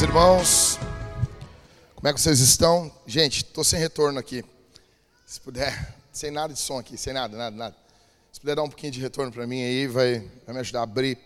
[0.00, 0.78] meus irmãos.
[1.94, 2.90] Como é que vocês estão?
[3.06, 4.42] Gente, estou sem retorno aqui.
[5.26, 7.76] Se puder, sem nada de som aqui, sem nada, nada, nada.
[8.32, 10.82] Se puder dar um pouquinho de retorno para mim aí, vai, vai me ajudar a
[10.84, 11.18] abrir.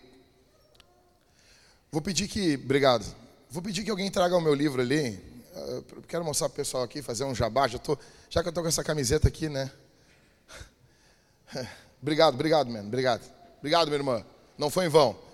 [1.89, 3.05] Vou pedir que, obrigado.
[3.49, 5.23] Vou pedir que alguém traga o meu livro ali.
[5.55, 7.69] Eu quero mostrar para o pessoal aqui, fazer um jabá.
[7.69, 7.97] Já, tô,
[8.29, 9.71] já que eu estou com essa camiseta aqui, né?
[12.01, 12.87] Obrigado, obrigado, mano.
[12.87, 13.23] Obrigado.
[13.59, 14.25] Obrigado, minha irmã.
[14.57, 15.24] Não foi em vão.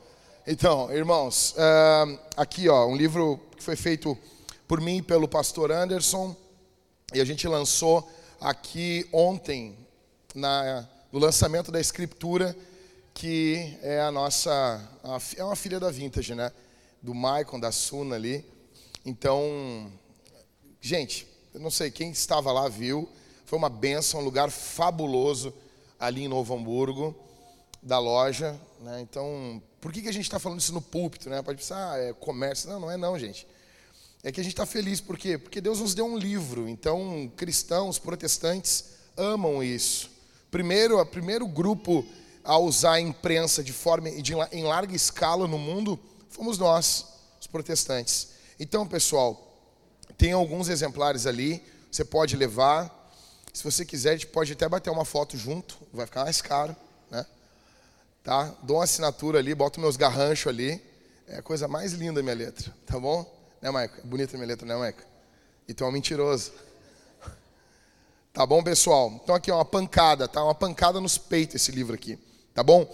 [0.48, 4.18] Então, irmãos, uh, aqui ó, um livro que foi feito
[4.68, 6.36] por mim e pelo pastor Anderson,
[7.14, 8.10] e a gente lançou
[8.40, 9.78] aqui ontem,
[10.34, 12.58] na, no lançamento da escritura,
[13.14, 14.52] que é a nossa,
[15.04, 16.52] a, é uma filha da Vintage, né?
[17.04, 18.44] Do Maicon, da Suna ali.
[19.06, 19.92] Então,
[20.80, 23.08] gente, eu não sei, quem estava lá viu,
[23.46, 25.54] foi uma benção, um lugar fabuloso
[26.00, 27.16] ali em Novo Hamburgo,
[27.80, 29.02] da loja, né?
[29.02, 31.42] Então, por que, que a gente está falando isso no púlpito, né?
[31.42, 32.70] Pode pensar, ah, é comércio.
[32.70, 33.48] Não, não é não, gente.
[34.24, 35.40] É que a gente está feliz, por quê?
[35.40, 36.70] Porque Deus nos deu um livro.
[36.70, 38.86] Então, cristãos, protestantes
[39.18, 40.12] amam isso.
[40.52, 42.06] Primeiro, o primeiro grupo
[42.44, 47.06] a usar a imprensa de forma de, em larga escala no mundo fomos nós,
[47.40, 48.30] os protestantes.
[48.60, 49.58] Então, pessoal,
[50.18, 53.00] tem alguns exemplares ali, você pode levar.
[53.52, 56.76] Se você quiser, a gente pode até bater uma foto junto, vai ficar mais caro?
[58.24, 58.56] Tá?
[58.64, 60.82] Dou uma assinatura ali, boto meus garranchos ali.
[61.28, 63.26] É a coisa mais linda a minha letra, tá bom?
[63.62, 64.00] Né, Maico?
[64.00, 65.02] É bonita a minha letra, né, Maico?
[65.68, 66.52] E tu é um mentiroso.
[68.34, 69.20] Tá bom, pessoal?
[69.22, 70.42] Então aqui é uma pancada, tá?
[70.42, 72.18] Uma pancada nos peitos esse livro aqui,
[72.54, 72.90] tá bom?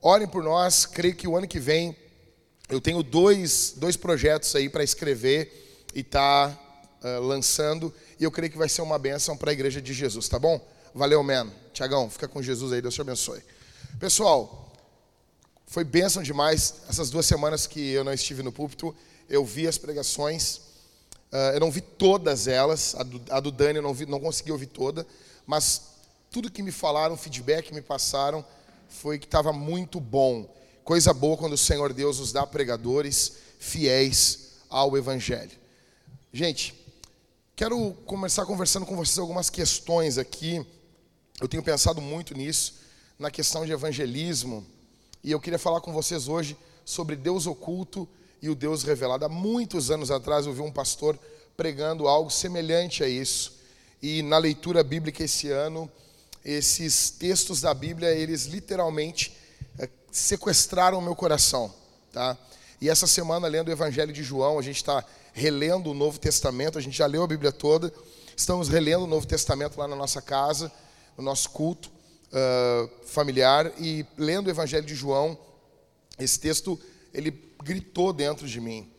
[0.00, 1.94] Orem por nós, creio que o ano que vem
[2.70, 6.56] eu tenho dois, dois projetos aí para escrever e tá
[7.02, 10.28] uh, lançando, e eu creio que vai ser uma bênção para a igreja de Jesus,
[10.28, 10.64] tá bom?
[10.94, 11.50] Valeu, man.
[11.72, 13.42] Tiagão, fica com Jesus aí, Deus te abençoe.
[13.98, 14.59] Pessoal,
[15.70, 18.92] foi bênção demais essas duas semanas que eu não estive no púlpito.
[19.28, 20.56] Eu vi as pregações,
[21.32, 24.18] uh, eu não vi todas elas, a do, a do Dani eu não, vi, não
[24.18, 25.06] consegui ouvir toda,
[25.46, 25.82] mas
[26.28, 28.44] tudo que me falaram, feedback que me passaram,
[28.88, 30.52] foi que estava muito bom.
[30.82, 35.56] Coisa boa quando o Senhor Deus nos dá pregadores fiéis ao Evangelho.
[36.32, 36.74] Gente,
[37.54, 40.66] quero começar conversando com vocês algumas questões aqui.
[41.40, 42.74] Eu tenho pensado muito nisso
[43.16, 44.66] na questão de evangelismo.
[45.22, 48.08] E eu queria falar com vocês hoje sobre Deus oculto
[48.40, 49.26] e o Deus revelado.
[49.26, 51.18] Há muitos anos atrás eu vi um pastor
[51.58, 53.58] pregando algo semelhante a isso.
[54.02, 55.90] E na leitura bíblica esse ano,
[56.42, 59.36] esses textos da Bíblia, eles literalmente
[59.78, 61.70] é, sequestraram o meu coração,
[62.10, 62.34] tá?
[62.80, 65.04] E essa semana, lendo o Evangelho de João, a gente está
[65.34, 67.92] relendo o Novo Testamento, a gente já leu a Bíblia toda,
[68.34, 70.72] estamos relendo o Novo Testamento lá na nossa casa,
[71.14, 71.90] no nosso culto
[72.32, 75.38] uh, familiar e lendo o Evangelho de João,
[76.18, 76.80] esse texto
[77.12, 77.30] ele
[77.62, 78.90] gritou dentro de mim.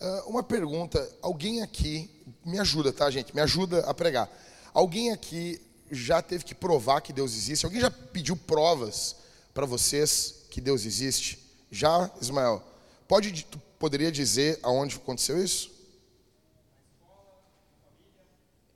[0.00, 2.10] Uh, uma pergunta: alguém aqui
[2.44, 3.34] me ajuda, tá, gente?
[3.34, 4.30] Me ajuda a pregar.
[4.72, 7.64] Alguém aqui já teve que provar que Deus existe?
[7.64, 9.16] Alguém já pediu provas
[9.52, 11.38] para vocês que Deus existe?
[11.70, 12.62] Já, Ismael?
[13.06, 15.70] Pode, tu poderia dizer aonde aconteceu isso?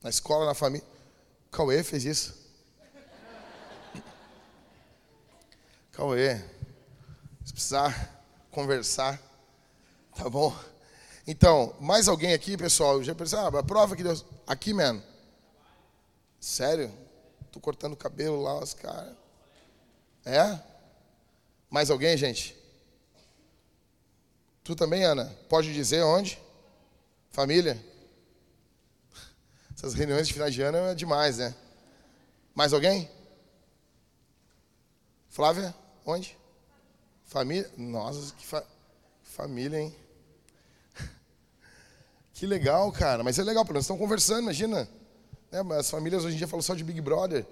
[0.03, 0.87] Na escola, na família.
[1.51, 2.38] Cauê fez isso.
[5.99, 6.41] Cauê,
[7.45, 8.23] se precisar
[8.53, 9.21] conversar,
[10.15, 10.57] tá bom?
[11.27, 13.03] Então, mais alguém aqui, pessoal?
[13.03, 14.25] Já pensou, ah, a prova que Deus.
[14.47, 15.03] Aqui, mano.
[16.39, 16.89] Sério?
[17.51, 19.13] Tô cortando o cabelo lá, os caras.
[20.25, 20.61] É?
[21.69, 22.57] Mais alguém, gente?
[24.63, 25.37] Tu também, Ana?
[25.49, 26.41] Pode dizer onde?
[27.33, 27.77] Família?
[29.75, 31.53] Essas reuniões de final de ano é demais, né?
[32.55, 33.11] Mais alguém?
[35.29, 35.75] Flávia?
[36.09, 36.39] Onde?
[37.27, 37.71] Família?
[37.77, 38.65] Nossa, que fa...
[39.23, 39.95] família, hein?
[42.33, 43.23] Que legal, cara.
[43.23, 44.89] Mas é legal, porque nós estamos conversando, imagina.
[45.53, 45.61] Né?
[45.79, 47.45] As famílias hoje em dia falam só de Big Brother.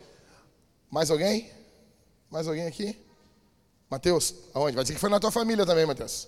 [0.90, 1.52] Mais alguém?
[2.30, 2.98] Mais alguém aqui?
[3.90, 4.74] Mateus, aonde?
[4.74, 6.26] Vai dizer que foi na tua família também, Mateus.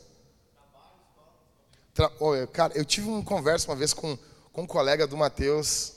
[1.95, 2.13] Tra...
[2.21, 4.19] Oh, cara, eu tive uma conversa uma vez com,
[4.53, 5.95] com um colega do Mateus.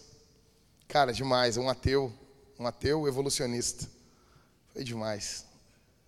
[0.87, 1.57] Cara, demais.
[1.57, 2.09] Um ateu.
[2.57, 3.85] Um ateu evolucionista.
[4.71, 5.50] Foi demais.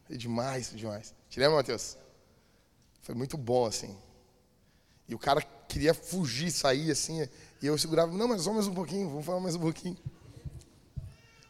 [0.05, 1.13] Foi demais, demais.
[1.29, 1.97] Te lembra, Matheus?
[3.01, 3.95] Foi muito bom, assim.
[5.07, 7.27] E o cara queria fugir, sair, assim.
[7.61, 9.97] E eu segurava, não, mas só mais um pouquinho, vamos falar mais um pouquinho.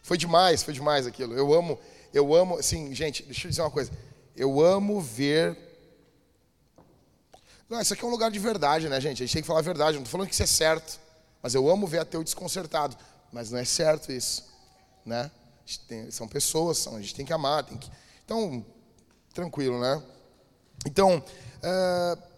[0.01, 1.33] Foi demais, foi demais aquilo.
[1.33, 1.79] Eu amo,
[2.13, 3.91] eu amo, assim, gente, deixa eu dizer uma coisa.
[4.35, 5.57] Eu amo ver.
[7.69, 9.23] Não, isso aqui é um lugar de verdade, né, gente?
[9.23, 9.93] A gente tem que falar a verdade.
[9.93, 10.99] Não estou falando que isso é certo.
[11.41, 12.97] Mas eu amo ver ateu desconcertado.
[13.31, 14.43] Mas não é certo isso,
[15.05, 15.31] né?
[15.87, 17.89] Tem, são pessoas, são, a gente tem que amar, tem que
[18.25, 18.65] então,
[19.33, 20.01] tranquilo, né?
[20.85, 22.33] Então, uh,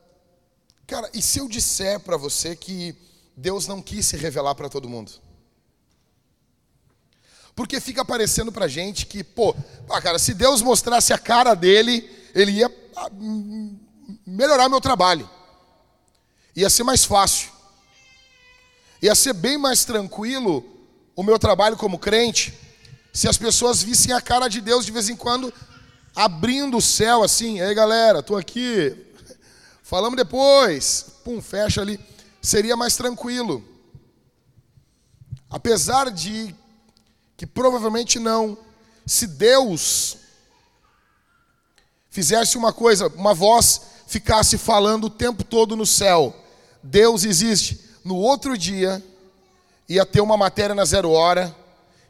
[0.88, 2.96] Cara, e se eu disser para você que
[3.36, 5.12] Deus não quis se revelar para todo mundo?
[7.56, 9.56] Porque fica parecendo pra gente que, pô,
[9.90, 13.10] ah, cara, se Deus mostrasse a cara dele, ele ia ah,
[14.28, 15.28] melhorar meu trabalho.
[16.56, 17.50] Ia ser mais fácil.
[19.02, 20.64] Ia ser bem mais tranquilo
[21.16, 22.54] o meu trabalho como crente
[23.12, 25.52] se as pessoas vissem a cara de Deus de vez em quando
[26.16, 27.60] abrindo o céu assim.
[27.60, 28.96] Ei, galera, tô aqui.
[29.84, 31.06] Falamos depois.
[31.24, 32.00] Pum, fecha ali.
[32.42, 33.64] Seria mais tranquilo.
[35.50, 36.56] Apesar de
[37.36, 38.58] que provavelmente não.
[39.06, 40.18] Se Deus
[42.10, 46.36] fizesse uma coisa, uma voz ficasse falando o tempo todo no céu,
[46.82, 47.80] Deus existe.
[48.04, 49.04] No outro dia,
[49.90, 51.56] ia ter uma matéria na zero hora,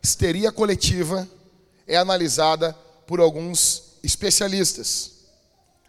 [0.01, 1.27] histeria coletiva,
[1.87, 2.73] é analisada
[3.07, 5.11] por alguns especialistas.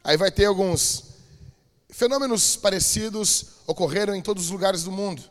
[0.02, 1.04] Aí vai ter alguns
[1.90, 5.22] fenômenos parecidos ocorreram em todos os lugares do mundo.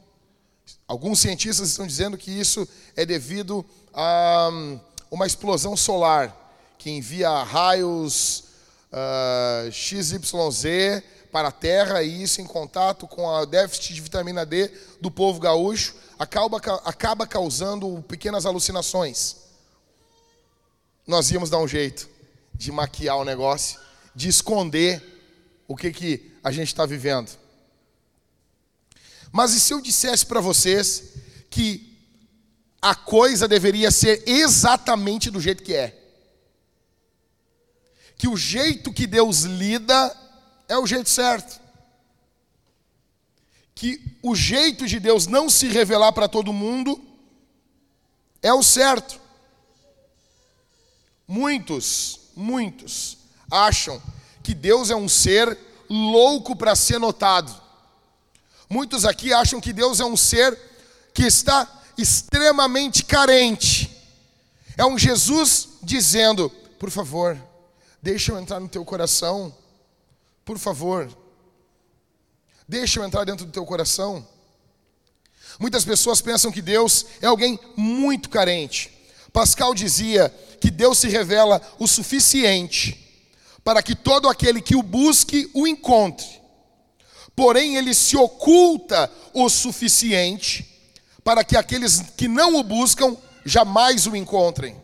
[0.88, 4.80] Alguns cientistas estão dizendo que isso é devido a hum,
[5.10, 6.44] uma explosão solar
[6.78, 8.40] que envia raios
[8.92, 11.02] uh, ah, XYZ
[11.32, 14.72] para a Terra e isso em contato com a déficit de vitamina D
[15.02, 19.38] do povo gaúcho acaba, acaba causando pequenas alucinações.
[21.08, 22.15] Nós íamos dar um jeito
[22.58, 23.80] de maquiar o negócio,
[24.14, 25.04] de esconder
[25.68, 27.32] o que, que a gente está vivendo.
[29.32, 31.14] Mas e se eu dissesse para vocês
[31.50, 31.94] que
[32.82, 36.02] a coisa deveria ser exatamente do jeito que é?
[38.18, 40.16] Que o jeito que Deus lida
[40.68, 41.60] é o jeito certo.
[43.74, 47.04] Que o jeito de Deus não se revelar para todo mundo
[48.42, 49.20] é o certo.
[51.28, 53.18] Muitos, muitos
[53.50, 54.02] acham
[54.44, 55.58] que Deus é um ser
[55.90, 57.54] louco para ser notado.
[58.70, 60.58] Muitos aqui acham que Deus é um ser
[61.14, 61.68] que está
[61.98, 63.92] extremamente carente.
[64.78, 66.50] É um Jesus dizendo:
[66.80, 67.38] por favor,
[68.02, 69.56] deixa eu entrar no teu coração.
[70.44, 71.10] Por favor,
[72.68, 74.28] deixa eu entrar dentro do teu coração.
[75.60, 78.95] Muitas pessoas pensam que Deus é alguém muito carente.
[79.36, 83.04] Pascal dizia que Deus se revela o suficiente
[83.64, 86.46] para que todo aquele que o busque o encontre
[87.36, 90.72] porém ele se oculta o suficiente
[91.24, 94.82] para que aqueles que não o buscam jamais o encontrem.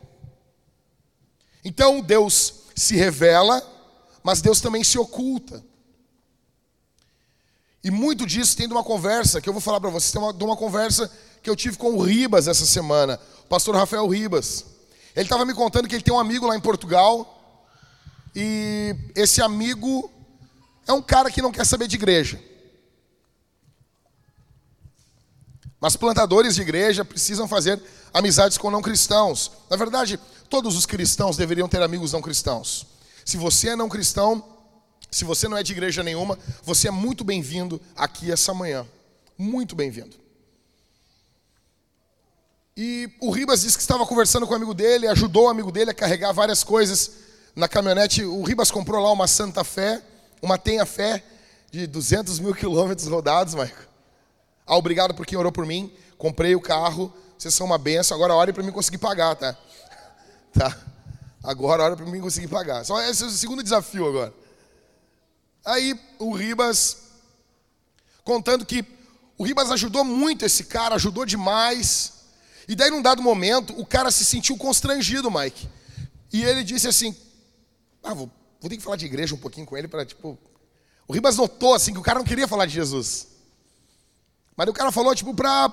[1.64, 3.64] Então Deus se revela,
[4.24, 5.64] mas Deus também se oculta.
[7.84, 10.34] E muito disso tem de uma conversa que eu vou falar para vocês, tem uma,
[10.34, 11.12] de uma conversa
[11.42, 14.66] que eu tive com o Ribas essa semana, o pastor Rafael Ribas.
[15.16, 17.38] Ele estava me contando que ele tem um amigo lá em Portugal,
[18.36, 20.12] e esse amigo
[20.88, 22.42] é um cara que não quer saber de igreja.
[25.80, 27.82] Mas plantadores de igreja precisam fazer
[28.14, 29.52] amizades com não cristãos.
[29.68, 32.86] Na verdade, todos os cristãos deveriam ter amigos não cristãos.
[33.26, 34.44] Se você é não cristão,
[35.10, 38.86] se você não é de igreja nenhuma, você é muito bem-vindo aqui essa manhã.
[39.36, 40.21] Muito bem-vindo.
[42.76, 45.92] E o Ribas disse que estava conversando com o amigo dele, ajudou o amigo dele
[45.92, 47.12] a carregar várias coisas
[47.56, 48.24] na caminhonete.
[48.24, 50.02] O Ribas comprou lá uma Santa Fé,
[50.42, 51.24] uma Tenha Fé
[51.70, 53.88] de 200 mil quilômetros rodados, Maico.
[54.66, 55.92] Ah, obrigado por quem orou por mim.
[56.18, 57.14] Comprei o carro.
[57.38, 58.16] Vocês são uma benção.
[58.16, 59.58] Agora ore para mim conseguir pagar, tá?
[60.54, 60.78] Tá?
[61.42, 62.84] Agora ore para mim conseguir pagar.
[62.86, 64.34] Só esse é o segundo desafio agora.
[65.66, 66.98] Aí o Ribas
[68.24, 68.86] contando que
[69.38, 72.21] o Ribas ajudou muito esse cara, ajudou demais.
[72.68, 75.68] E daí, num dado momento, o cara se sentiu constrangido, Mike.
[76.32, 77.16] E ele disse assim:
[78.04, 80.38] ah, vou, vou ter que falar de igreja um pouquinho com ele para, tipo.
[81.08, 83.28] O Ribas notou assim que o cara não queria falar de Jesus.
[84.56, 85.72] Mas o cara falou, tipo, pra.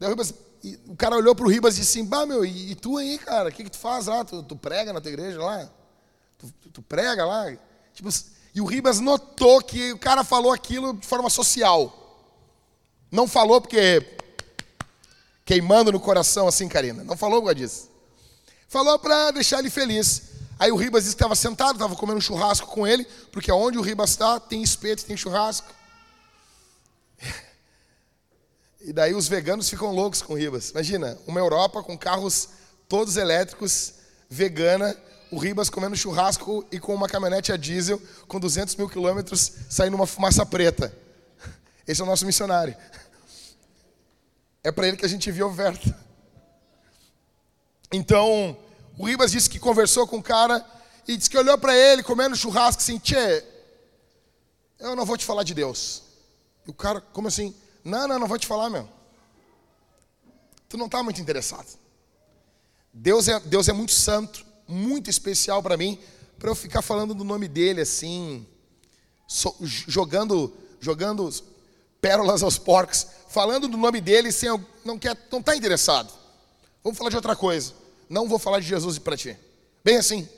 [0.00, 3.48] O, o cara olhou pro Ribas e disse assim: Bah, meu, e, tu aí, cara,
[3.48, 4.24] o que, que tu faz lá?
[4.24, 5.68] Tu, tu prega na tua igreja lá?
[6.38, 7.56] Tu, tu, tu prega lá?
[7.92, 8.08] Tipo,
[8.54, 11.98] e o Ribas notou que o cara falou aquilo de forma social.
[13.10, 14.18] Não falou porque
[15.44, 17.04] queimando no coração assim, Karina.
[17.04, 17.90] Não falou por disso.
[18.68, 20.22] Falou para deixar ele feliz.
[20.58, 23.78] Aí o Ribas disse que estava sentado, estava comendo um churrasco com ele, porque onde
[23.78, 25.68] o Ribas está, tem espeto, tem churrasco.
[28.84, 30.70] E daí os veganos ficam loucos com Ribas.
[30.70, 32.48] Imagina, uma Europa com carros
[32.88, 33.94] todos elétricos,
[34.28, 34.96] vegana,
[35.30, 39.94] o Ribas comendo churrasco e com uma caminhonete a diesel com 200 mil quilômetros saindo
[39.94, 40.92] uma fumaça preta.
[41.88, 42.76] Esse é o nosso missionário.
[44.64, 45.98] É para ele que a gente envia oferta.
[47.92, 48.56] Então,
[48.96, 50.64] o Ribas disse que conversou com o cara
[51.06, 53.44] e disse que olhou para ele comendo churrasco assim, tchê,
[54.78, 56.02] Eu não vou te falar de Deus.
[56.66, 57.54] E o cara, como assim?
[57.84, 58.88] Não, não, não vou te falar, meu.
[60.68, 61.78] Tu não está muito interessado.
[62.92, 65.98] Deus é, Deus é muito santo, muito especial para mim,
[66.38, 68.46] para eu ficar falando do nome dele assim,
[69.26, 71.28] so, jogando, jogando
[72.02, 74.50] pérolas aos porcos, falando do nome dele sem
[74.84, 76.12] não quer, não está interessado.
[76.82, 77.72] Vamos falar de outra coisa.
[78.10, 79.38] Não vou falar de Jesus para ti.
[79.84, 80.28] Bem assim.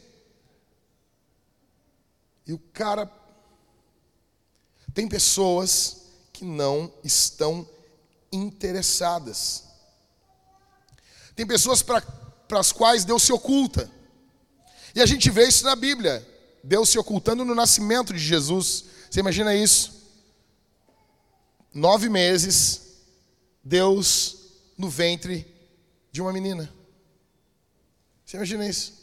[2.47, 3.11] E o cara
[4.93, 6.03] tem pessoas
[6.33, 7.67] que não estão
[8.31, 9.65] interessadas.
[11.35, 12.03] Tem pessoas para
[12.53, 13.91] as quais Deus se oculta.
[14.95, 16.25] E a gente vê isso na Bíblia.
[16.63, 18.85] Deus se ocultando no nascimento de Jesus.
[19.11, 20.04] Você imagina isso?
[21.75, 22.83] Nove meses,
[23.63, 24.37] Deus
[24.79, 25.45] no ventre
[26.13, 26.73] de uma menina.
[28.25, 28.95] Você imagina isso?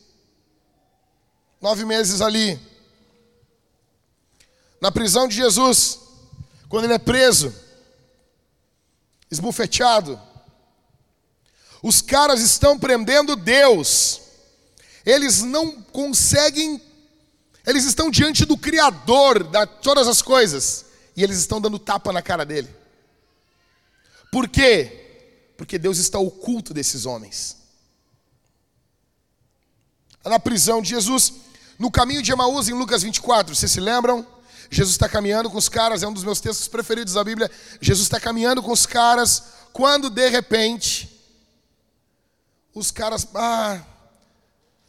[1.59, 2.57] Nove meses ali,
[4.79, 5.99] na prisão de Jesus,
[6.69, 7.53] quando ele é preso,
[9.29, 10.19] esbufeteado,
[11.83, 14.21] os caras estão prendendo Deus,
[15.05, 16.81] eles não conseguem,
[17.65, 20.85] eles estão diante do Criador de todas as coisas,
[21.15, 22.69] e eles estão dando tapa na cara dele.
[24.31, 25.53] Por quê?
[25.57, 27.57] Porque Deus está oculto desses homens.
[30.23, 31.33] Na prisão de Jesus,
[31.77, 34.25] no caminho de Emaús, em Lucas 24, vocês se lembram?
[34.69, 37.51] Jesus está caminhando com os caras, é um dos meus textos preferidos da Bíblia.
[37.81, 41.09] Jesus está caminhando com os caras, quando de repente,
[42.73, 43.81] os caras, ah,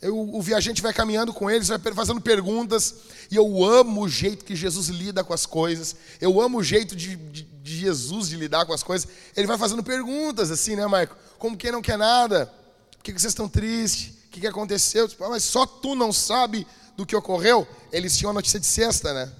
[0.02, 2.96] eu, o viajante vai caminhando com eles, vai fazendo perguntas,
[3.30, 6.96] e eu amo o jeito que Jesus lida com as coisas, eu amo o jeito
[6.96, 9.08] de, de, de Jesus de lidar com as coisas.
[9.36, 11.16] Ele vai fazendo perguntas assim, né, Maico?
[11.38, 12.52] Como quem não quer nada,
[12.90, 14.08] por que vocês estão tristes?
[14.26, 15.08] O que, que aconteceu?
[15.08, 16.66] Tipo, ah, mas só tu não sabe
[16.96, 17.66] do que ocorreu?
[17.92, 19.32] Eles tinham a notícia de sexta, né?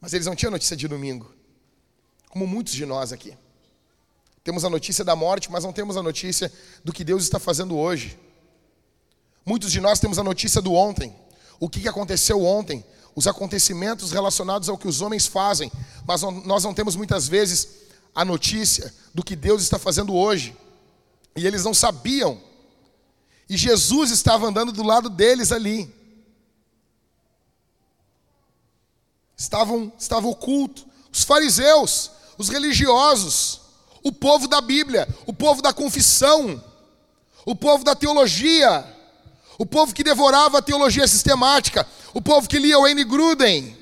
[0.00, 1.34] Mas eles não tinham notícia de domingo,
[2.28, 3.36] como muitos de nós aqui.
[4.44, 6.52] Temos a notícia da morte, mas não temos a notícia
[6.84, 8.16] do que Deus está fazendo hoje.
[9.44, 11.14] Muitos de nós temos a notícia do ontem,
[11.58, 15.70] o que aconteceu ontem, os acontecimentos relacionados ao que os homens fazem,
[16.06, 17.68] mas nós não temos muitas vezes
[18.14, 20.56] a notícia do que Deus está fazendo hoje.
[21.36, 22.40] E eles não sabiam.
[23.48, 25.92] E Jesus estava andando do lado deles ali.
[29.40, 30.86] estavam, estava oculto.
[31.10, 33.62] Os fariseus, os religiosos,
[34.02, 36.62] o povo da Bíblia, o povo da confissão,
[37.46, 38.84] o povo da teologia,
[39.60, 43.04] o povo que devorava a teologia sistemática, o povo que lia N.
[43.04, 43.76] Gruden,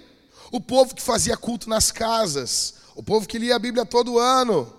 [0.50, 4.74] o povo que fazia culto nas casas, o povo que lia a Bíblia todo ano.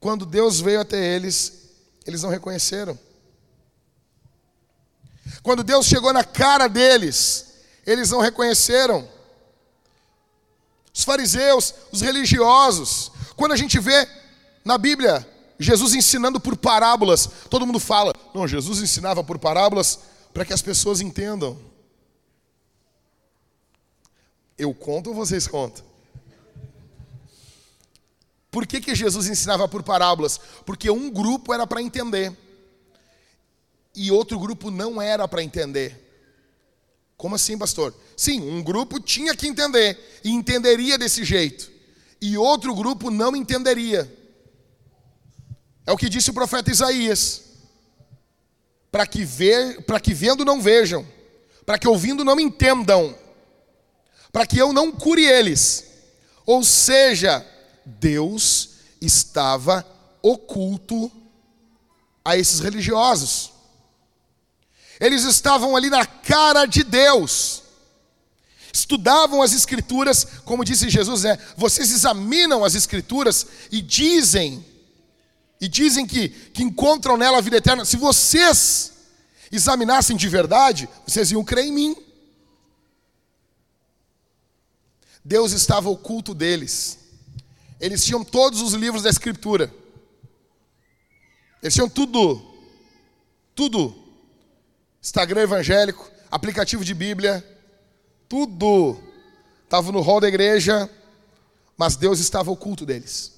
[0.00, 1.68] Quando Deus veio até eles,
[2.06, 2.98] eles não reconheceram.
[5.42, 7.56] Quando Deus chegou na cara deles,
[7.86, 9.06] eles não reconheceram.
[10.94, 14.08] Os fariseus, os religiosos, quando a gente vê
[14.64, 20.00] na Bíblia Jesus ensinando por parábolas, todo mundo fala, não, Jesus ensinava por parábolas
[20.32, 21.58] para que as pessoas entendam.
[24.58, 25.84] Eu conto ou vocês contam?
[28.50, 30.40] Por que, que Jesus ensinava por parábolas?
[30.64, 32.36] Porque um grupo era para entender
[33.94, 36.00] e outro grupo não era para entender.
[37.16, 37.94] Como assim, pastor?
[38.16, 41.70] Sim, um grupo tinha que entender e entenderia desse jeito,
[42.20, 44.12] e outro grupo não entenderia.
[45.86, 47.42] É o que disse o profeta Isaías:
[48.90, 51.06] para que, ver, para que vendo não vejam,
[51.66, 53.16] para que ouvindo não entendam,
[54.32, 55.84] para que eu não cure eles.
[56.46, 57.44] Ou seja,
[57.84, 59.86] Deus estava
[60.22, 61.10] oculto
[62.24, 63.52] a esses religiosos.
[65.00, 67.62] Eles estavam ali na cara de Deus.
[68.72, 74.64] Estudavam as escrituras, como disse Jesus, é, vocês examinam as escrituras e dizem
[75.64, 77.86] e dizem que, que encontram nela a vida eterna.
[77.86, 78.92] Se vocês
[79.50, 81.96] examinassem de verdade, vocês iam crer em mim.
[85.24, 86.98] Deus estava oculto deles.
[87.80, 89.72] Eles tinham todos os livros da Escritura.
[91.62, 92.44] Eles tinham tudo.
[93.54, 93.96] Tudo.
[95.02, 97.42] Instagram evangélico, aplicativo de Bíblia,
[98.28, 98.98] tudo
[99.64, 100.90] estava no hall da igreja,
[101.76, 103.33] mas Deus estava oculto deles.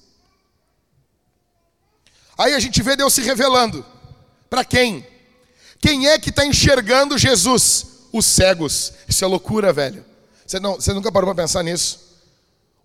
[2.37, 3.85] Aí a gente vê Deus se revelando.
[4.49, 5.05] Para quem?
[5.79, 7.85] Quem é que está enxergando Jesus?
[8.11, 8.93] Os cegos.
[9.07, 10.05] Isso é loucura, velho.
[10.45, 12.07] Você, não, você nunca parou para pensar nisso?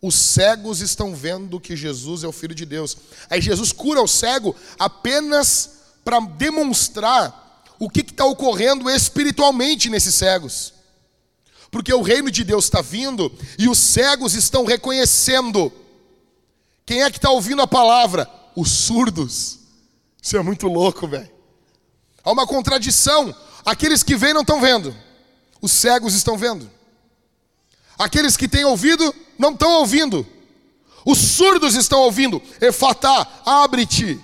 [0.00, 2.96] Os cegos estão vendo que Jesus é o Filho de Deus.
[3.30, 5.70] Aí Jesus cura o cego apenas
[6.04, 10.72] para demonstrar o que está ocorrendo espiritualmente nesses cegos.
[11.70, 15.72] Porque o reino de Deus está vindo e os cegos estão reconhecendo.
[16.84, 18.28] Quem é que está ouvindo a palavra?
[18.54, 19.58] Os surdos.
[20.20, 21.30] Isso é muito louco, velho.
[22.22, 23.34] Há uma contradição.
[23.64, 24.94] Aqueles que veem não estão vendo,
[25.60, 26.70] os cegos estão vendo.
[27.98, 30.26] Aqueles que têm ouvido não estão ouvindo,
[31.04, 32.40] os surdos estão ouvindo.
[32.60, 34.20] Efatá, abre-te.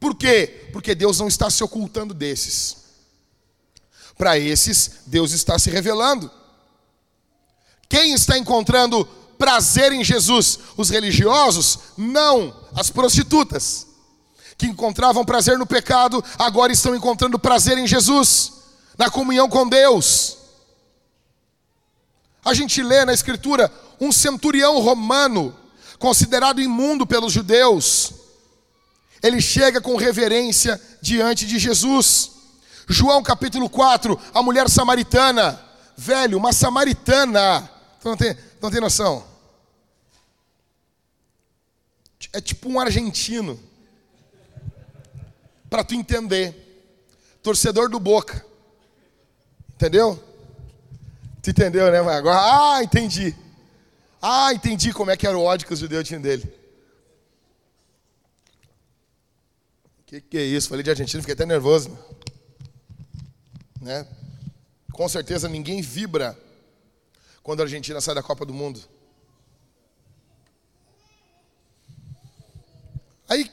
[0.00, 0.68] Por quê?
[0.72, 2.76] Porque Deus não está se ocultando desses.
[4.16, 6.30] Para esses, Deus está se revelando.
[7.88, 9.08] Quem está encontrando
[9.38, 10.58] prazer em Jesus?
[10.76, 11.78] Os religiosos?
[11.96, 13.86] Não, as prostitutas.
[14.56, 18.52] Que encontravam prazer no pecado, agora estão encontrando prazer em Jesus,
[18.98, 20.36] na comunhão com Deus.
[22.44, 25.54] A gente lê na Escritura um centurião romano,
[25.98, 28.12] considerado imundo pelos judeus,
[29.22, 32.30] ele chega com reverência diante de Jesus.
[32.88, 35.60] João capítulo 4, a mulher samaritana.
[35.96, 37.68] Velho, uma samaritana.
[38.04, 39.24] não tem, não tem noção?
[42.38, 43.58] É tipo um argentino.
[45.68, 46.54] Para tu entender.
[47.42, 48.46] Torcedor do Boca.
[49.74, 50.22] Entendeu?
[51.42, 51.98] Tu entendeu, né?
[51.98, 53.34] Agora, ah, entendi.
[54.22, 56.48] Ah, entendi como é que era o ódio que os judeus tinham dele.
[60.06, 60.68] Que que é isso?
[60.68, 61.90] Falei de Argentina, fiquei até nervoso.
[63.80, 64.06] Né?
[64.92, 66.38] Com certeza ninguém vibra
[67.42, 68.80] quando a Argentina sai da Copa do Mundo.
[73.28, 73.50] Aí,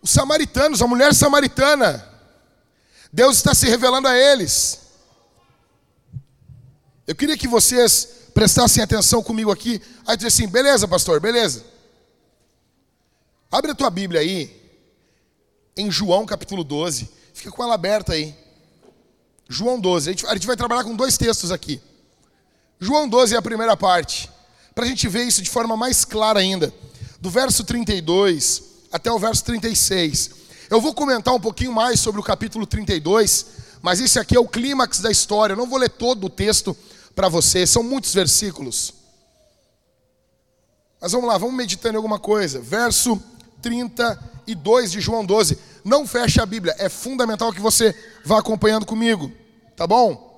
[0.00, 2.08] os samaritanos, a mulher samaritana,
[3.12, 4.80] Deus está se revelando a eles.
[7.06, 9.82] Eu queria que vocês prestassem atenção comigo aqui.
[10.06, 11.64] Aí diz assim: beleza, pastor, beleza.
[13.50, 14.50] Abre a tua Bíblia aí,
[15.76, 17.08] em João capítulo 12.
[17.34, 18.34] Fica com ela aberta aí.
[19.48, 20.08] João 12.
[20.08, 21.80] A gente, a gente vai trabalhar com dois textos aqui.
[22.80, 24.30] João 12 é a primeira parte.
[24.74, 26.72] Para a gente ver isso de forma mais clara ainda.
[27.20, 30.30] Do verso 32 até o verso 36.
[30.68, 33.46] Eu vou comentar um pouquinho mais sobre o capítulo 32,
[33.80, 35.54] mas esse aqui é o clímax da história.
[35.54, 36.76] Eu não vou ler todo o texto
[37.14, 38.94] para você, são muitos versículos.
[41.00, 42.60] Mas vamos lá, vamos meditando em alguma coisa.
[42.60, 43.20] Verso
[43.60, 45.58] 32 de João 12.
[45.84, 49.32] Não feche a Bíblia, é fundamental que você vá acompanhando comigo,
[49.74, 50.30] tá bom?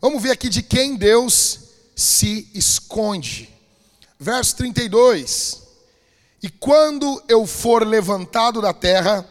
[0.00, 1.60] Vamos ver aqui de quem Deus
[1.94, 3.59] se esconde.
[4.20, 5.62] Verso 32.
[6.42, 9.26] E quando eu for levantado da terra,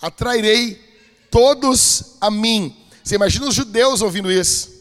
[0.00, 0.82] atrairei
[1.30, 2.74] todos a mim.
[3.04, 4.78] Você imagina os judeus ouvindo isso?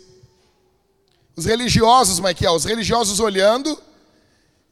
[1.36, 3.78] Os religiosos, Michael, os religiosos olhando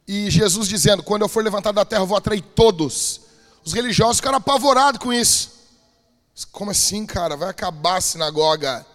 [0.07, 3.21] e Jesus dizendo: Quando eu for levantado da terra, eu vou atrair todos.
[3.65, 5.51] Os religiosos ficaram apavorados com isso.
[6.51, 7.35] Como assim, cara?
[7.35, 8.85] Vai acabar a sinagoga.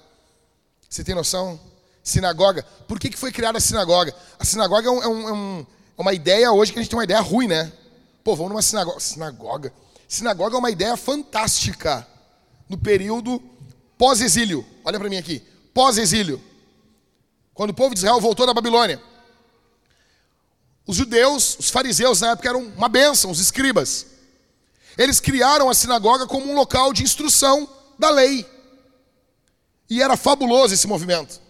[0.89, 1.61] Você tem noção?
[2.03, 2.63] Sinagoga.
[2.89, 4.15] Por que, que foi criada a sinagoga?
[4.39, 5.67] A sinagoga é, um, é, um,
[5.99, 7.73] é uma ideia hoje que a gente tem uma ideia ruim, né?
[8.25, 9.01] Pô, vamos numa sinagoga.
[9.01, 9.73] Sinagoga.
[10.09, 12.07] Sinagoga é uma ideia fantástica
[12.69, 13.43] no período
[13.99, 14.67] pós-exílio.
[14.85, 15.43] Olha para mim aqui.
[15.75, 16.43] Pós-exílio.
[17.55, 19.01] Quando o povo de Israel voltou da Babilônia.
[20.87, 24.07] Os judeus, os fariseus na época eram uma bênção, os escribas.
[24.97, 28.47] Eles criaram a sinagoga como um local de instrução da lei.
[29.89, 31.41] E era fabuloso esse movimento.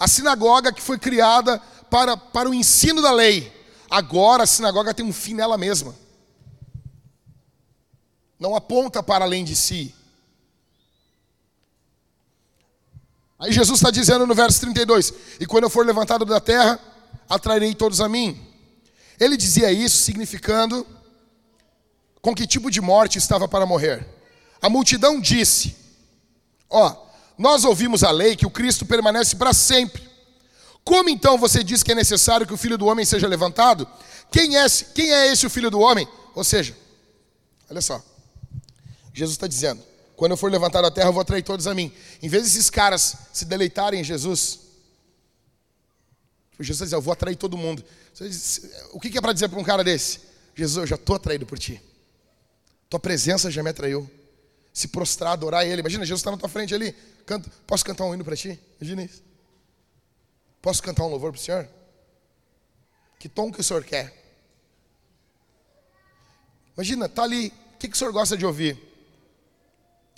[0.00, 1.58] A sinagoga que foi criada
[1.90, 3.52] para, para o ensino da lei.
[3.90, 5.94] Agora a sinagoga tem um fim nela mesma.
[8.38, 9.94] Não aponta para além de si.
[13.38, 16.80] Aí Jesus está dizendo no verso 32: E quando eu for levantado da terra,
[17.28, 18.40] atrairei todos a mim.
[19.18, 20.86] Ele dizia isso significando
[22.22, 24.06] com que tipo de morte estava para morrer.
[24.62, 25.76] A multidão disse:
[26.68, 27.09] Ó,
[27.40, 30.06] nós ouvimos a lei que o Cristo permanece para sempre.
[30.84, 33.88] Como então você diz que é necessário que o filho do homem seja levantado?
[34.30, 36.06] Quem é, quem é esse o filho do homem?
[36.34, 36.76] Ou seja,
[37.70, 38.04] olha só,
[39.14, 39.82] Jesus está dizendo:
[40.16, 41.90] quando eu for levantado da terra, eu vou atrair todos a mim.
[42.22, 44.60] Em vez desses caras se deleitarem em Jesus,
[46.58, 47.82] Jesus diz: Eu vou atrair todo mundo.
[48.92, 50.20] O que é para dizer para um cara desse?
[50.54, 51.80] Jesus, eu já estou atraído por ti.
[52.90, 54.10] Tua presença já me atraiu.
[54.72, 55.80] Se prostrar, adorar Ele.
[55.80, 56.92] Imagina, Jesus está na tua frente ali.
[57.66, 58.58] Posso cantar um hino para ti?
[58.80, 59.22] Imagina isso.
[60.62, 61.68] Posso cantar um louvor para o Senhor?
[63.18, 64.14] Que tom que o Senhor quer?
[66.74, 67.48] Imagina, tá ali.
[67.74, 68.78] O que, que o Senhor gosta de ouvir?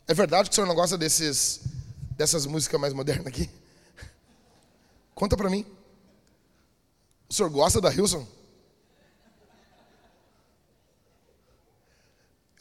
[0.06, 1.60] É verdade que o Senhor não gosta desses,
[2.16, 3.48] dessas músicas mais modernas aqui?
[5.14, 5.64] Conta para mim.
[7.28, 8.26] O senhor gosta da Hilson?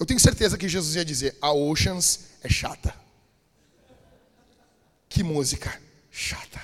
[0.01, 2.91] Eu tenho certeza que Jesus ia dizer: a Oceans é chata.
[5.07, 6.59] Que música chata.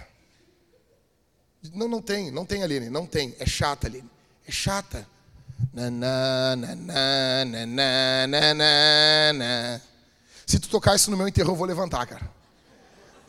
[1.71, 3.35] Não, não tem, não tem, Aline, não tem.
[3.37, 4.09] É chata, Aline.
[4.47, 5.07] É chata.
[5.71, 6.55] Na,
[10.47, 12.27] Se tu tocar isso no meu enterro, eu vou levantar, cara.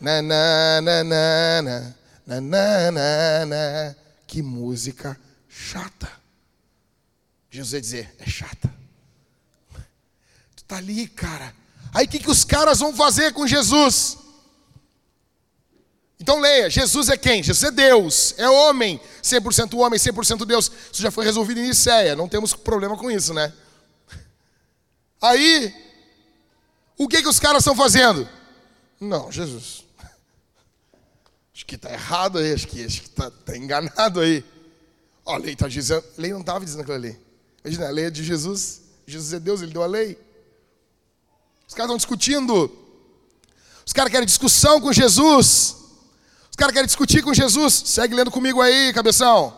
[0.01, 3.95] Na, na, na, na, na, na, na, na.
[4.25, 5.15] Que música
[5.47, 6.11] chata.
[7.51, 8.78] Jesus ia dizer, é chata.
[10.69, 11.51] Tu tá ali, cara.
[11.91, 14.19] Aí o que, que os caras vão fazer com Jesus?
[16.19, 17.41] Então leia, Jesus é quem?
[17.41, 20.71] Jesus é Deus, é homem, 100% homem, 100% Deus.
[20.91, 23.51] Isso já foi resolvido em Niceia, não temos problema com isso, né?
[25.19, 25.73] Aí,
[26.95, 28.29] o que que os caras estão fazendo?
[28.99, 29.85] Não, Jesus.
[31.51, 34.45] Acho que está errado aí, acho que está tá enganado aí.
[35.25, 37.19] A lei está dizendo, a lei não estava dizendo aquela lei.
[37.63, 40.28] Imagina, a lei é de Jesus, Jesus é Deus, ele deu a lei.
[41.69, 42.69] Os caras estão discutindo,
[43.85, 45.79] os caras querem discussão com Jesus
[46.59, 47.81] caras querem discutir com Jesus.
[47.85, 49.53] Segue lendo comigo aí, cabeção.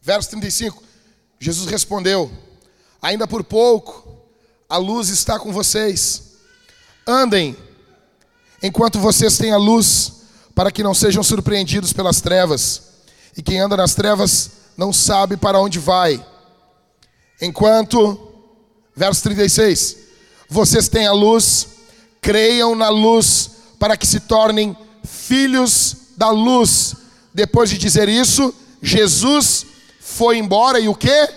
[0.00, 0.82] Verso 35.
[1.38, 2.32] Jesus respondeu:
[3.02, 4.24] Ainda por pouco,
[4.68, 6.38] a luz está com vocês.
[7.06, 7.54] Andem,
[8.62, 10.12] enquanto vocês têm a luz,
[10.54, 12.88] para que não sejam surpreendidos pelas trevas.
[13.36, 16.24] E quem anda nas trevas não sabe para onde vai.
[17.40, 18.27] Enquanto,
[18.98, 19.96] verso 36,
[20.48, 21.68] vocês têm a luz,
[22.20, 26.96] creiam na luz para que se tornem filhos da luz.
[27.32, 29.64] Depois de dizer isso, Jesus
[30.00, 31.28] foi embora e o quê?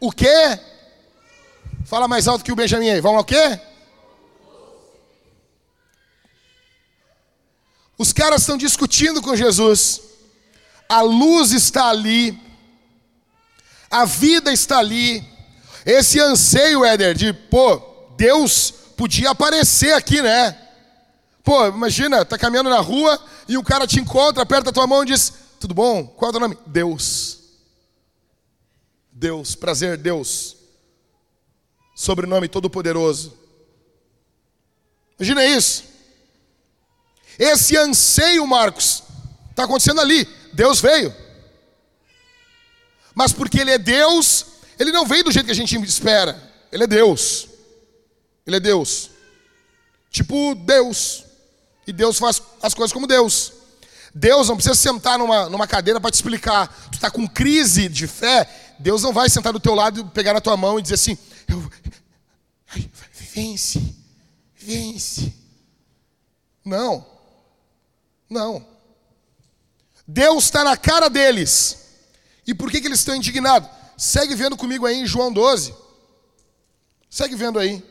[0.00, 0.58] O quê?
[1.84, 3.00] Fala mais alto que o Benjamin aí.
[3.00, 3.60] Vamos lá, o quê?
[7.96, 10.00] Os caras estão discutindo com Jesus.
[10.88, 12.36] A luz está ali.
[13.88, 15.37] A vida está ali.
[15.88, 17.80] Esse anseio, Éder, de, pô,
[18.14, 20.54] Deus podia aparecer aqui, né?
[21.42, 25.02] Pô, imagina, tá caminhando na rua e um cara te encontra, aperta a tua mão
[25.02, 26.06] e diz: Tudo bom?
[26.06, 26.58] Qual é o teu nome?
[26.66, 27.38] Deus.
[29.10, 30.58] Deus, prazer, Deus.
[31.94, 33.32] Sobrenome todo-poderoso.
[35.18, 35.84] Imagina isso.
[37.38, 39.02] Esse anseio, Marcos,
[39.48, 40.28] está acontecendo ali.
[40.52, 41.16] Deus veio.
[43.14, 46.40] Mas porque Ele é Deus, Ele não veio do jeito que a gente espera.
[46.70, 47.48] Ele é Deus.
[48.46, 49.10] Ele é Deus.
[50.10, 51.24] Tipo Deus.
[51.86, 53.52] E Deus faz as coisas como Deus.
[54.14, 56.68] Deus não precisa sentar numa, numa cadeira para te explicar.
[56.90, 60.40] Tu está com crise de fé, Deus não vai sentar do teu lado pegar na
[60.40, 61.70] tua mão e dizer assim: eu,
[63.34, 63.94] vence,
[64.56, 65.32] vence.
[66.64, 67.06] Não,
[68.28, 68.66] não.
[70.06, 71.86] Deus está na cara deles.
[72.46, 73.68] E por que, que eles estão indignados?
[73.98, 75.74] Segue vendo comigo aí em João 12.
[77.10, 77.82] Segue vendo aí.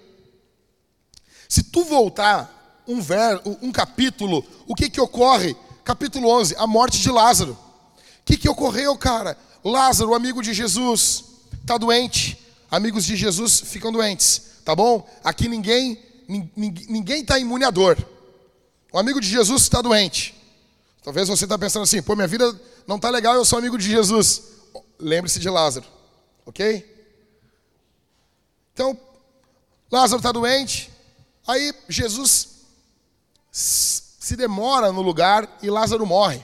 [1.50, 5.54] Se tu voltar um, ver, um capítulo, o que que ocorre?
[5.84, 7.52] Capítulo 11, a morte de Lázaro.
[7.52, 9.38] O que que ocorreu, cara?
[9.62, 11.26] Lázaro, amigo de Jesus,
[11.62, 12.38] está doente.
[12.72, 15.06] Amigos de Jesus ficam doentes, tá bom?
[15.26, 16.02] Aqui ninguém
[16.56, 17.98] ninguém está imune à dor.
[18.92, 20.34] O amigo de Jesus está doente.
[21.04, 23.90] Talvez você está pensando assim, pô, minha vida não está legal, eu sou amigo de
[23.90, 24.44] Jesus.
[25.00, 25.86] Lembre-se de Lázaro,
[26.48, 26.96] ok?
[28.74, 28.98] Então,
[29.92, 30.90] Lázaro está doente.
[31.46, 32.62] Aí Jesus
[33.52, 36.44] se demora no lugar e Lázaro morre.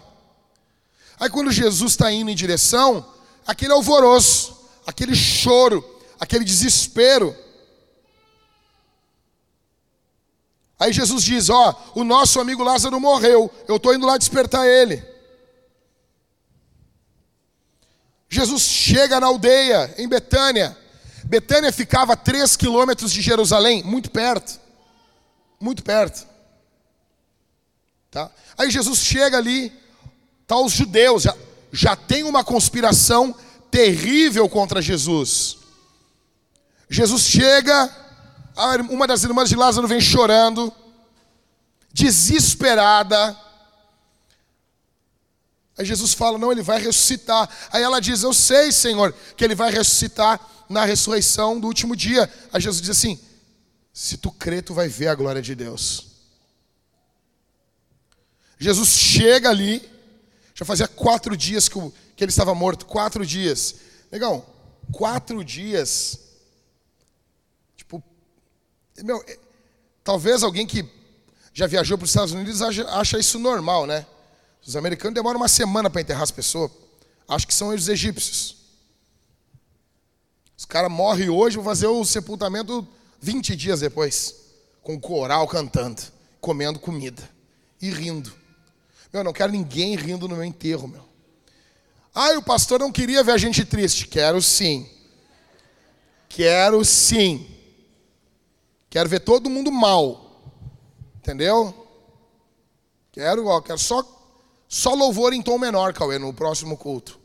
[1.20, 3.06] Aí quando Jesus está indo em direção,
[3.48, 5.84] aquele alvoroço, aquele choro,
[6.20, 7.36] aquele desespero.
[10.78, 15.13] Aí Jesus diz: Ó, o nosso amigo Lázaro morreu, eu estou indo lá despertar ele.
[18.34, 20.76] Jesus chega na aldeia, em Betânia.
[21.24, 24.60] Betânia ficava a três quilômetros de Jerusalém, muito perto.
[25.60, 26.28] Muito perto.
[28.10, 28.32] Tá?
[28.58, 29.72] Aí Jesus chega ali,
[30.48, 31.38] tá os judeus, já,
[31.72, 33.36] já tem uma conspiração
[33.70, 35.58] terrível contra Jesus.
[36.90, 37.96] Jesus chega,
[38.90, 40.74] uma das irmãs de Lázaro vem chorando,
[41.94, 43.38] desesperada.
[45.78, 47.50] Aí Jesus fala: Não, ele vai ressuscitar.
[47.72, 52.32] Aí ela diz: Eu sei, Senhor, que ele vai ressuscitar na ressurreição do último dia.
[52.52, 53.20] Aí Jesus diz assim:
[53.92, 56.14] Se tu crê, tu vai ver a glória de Deus.
[58.60, 59.88] Jesus chega ali,
[60.56, 63.76] já fazia quatro dias que, o, que ele estava morto, quatro dias.
[64.12, 64.46] Legal,
[64.92, 66.20] quatro dias.
[67.76, 68.02] Tipo,
[69.04, 69.40] meu, é,
[70.04, 70.88] talvez alguém que
[71.52, 74.06] já viajou para os Estados Unidos acha, acha isso normal, né?
[74.66, 76.72] Os americanos demoram uma semana para enterrar as pessoas.
[77.28, 78.58] Acho que são os egípcios.
[80.58, 82.88] Os caras morrem hoje, vão fazer o sepultamento
[83.20, 84.36] 20 dias depois.
[84.82, 86.02] com o coral cantando,
[86.42, 87.24] comendo comida
[87.82, 88.34] e rindo.
[89.12, 91.04] Meu, eu não quero ninguém rindo no meu enterro, meu.
[92.14, 94.08] Ah, o pastor não queria ver a gente triste.
[94.08, 94.90] Quero sim.
[96.28, 97.50] Quero sim.
[98.90, 100.52] Quero ver todo mundo mal.
[101.16, 101.88] Entendeu?
[103.12, 104.04] Quero, ó, quero só,
[104.74, 107.20] só louvor em tom menor, Cauê, no próximo culto.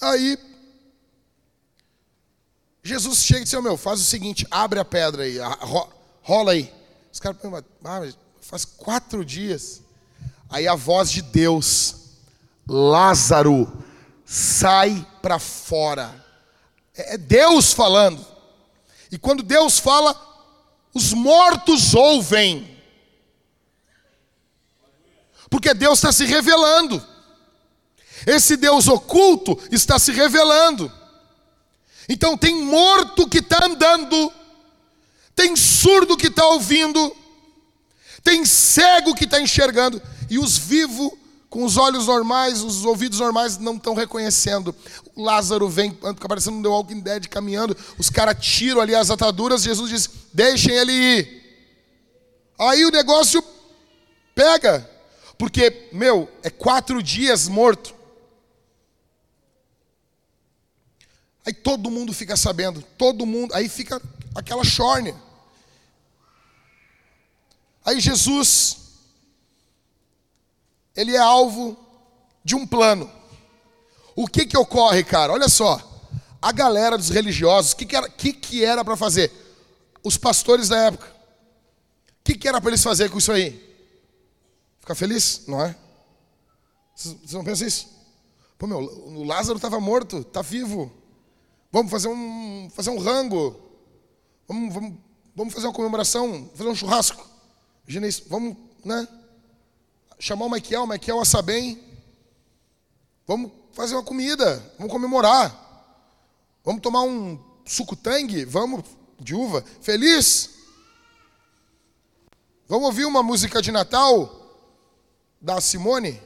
[0.00, 0.36] Aí,
[2.82, 5.36] Jesus chega e diz, meu, faz o seguinte, abre a pedra aí,
[6.22, 6.74] rola aí.
[7.12, 7.38] Os caras
[7.84, 9.80] ah, faz quatro dias.
[10.50, 12.16] Aí a voz de Deus,
[12.68, 13.72] Lázaro,
[14.26, 16.12] sai para fora.
[16.96, 18.26] É, é Deus falando.
[19.08, 20.20] E quando Deus fala,
[20.92, 22.73] os mortos ouvem.
[25.54, 27.00] Porque Deus está se revelando.
[28.26, 30.90] Esse Deus oculto está se revelando.
[32.08, 34.32] Então tem morto que está andando,
[35.32, 37.16] tem surdo que está ouvindo,
[38.24, 41.12] tem cego que está enxergando, e os vivos,
[41.48, 44.74] com os olhos normais, os ouvidos normais, não estão reconhecendo.
[45.14, 49.62] O Lázaro vem, aparecendo no The Walking Dead, caminhando, os caras tiram ali as ataduras,
[49.62, 51.44] Jesus diz: deixem ele ir.
[52.58, 53.40] Aí o negócio
[54.34, 54.90] pega,
[55.36, 57.94] porque, meu, é quatro dias morto.
[61.46, 64.00] Aí todo mundo fica sabendo, todo mundo, aí fica
[64.34, 65.14] aquela chórnia.
[67.84, 68.78] Aí Jesus,
[70.96, 71.76] ele é alvo
[72.42, 73.10] de um plano.
[74.16, 75.32] O que que ocorre, cara?
[75.32, 75.80] Olha só,
[76.40, 79.30] a galera dos religiosos, o que que era, que que para fazer?
[80.02, 83.73] Os pastores da época, o que que era para eles fazer com isso aí?
[84.84, 85.74] Ficar feliz, não é?
[86.94, 87.88] Vocês não pensam isso?
[88.58, 90.92] Pô, meu, o Lázaro estava morto, está vivo.
[91.72, 93.58] Vamos fazer um, fazer um rango.
[94.46, 94.92] Vamos, vamos,
[95.34, 97.26] vamos fazer uma comemoração, fazer um churrasco.
[97.84, 98.24] Imagina isso.
[98.28, 99.08] Vamos, né?
[100.18, 101.82] Chamar o Michael, o Michael assa bem.
[103.26, 105.96] Vamos fazer uma comida, vamos comemorar.
[106.62, 108.84] Vamos tomar um suco tangue, vamos,
[109.18, 110.50] de uva, feliz.
[112.68, 114.43] Vamos ouvir uma música de Natal
[115.44, 116.22] da Simone?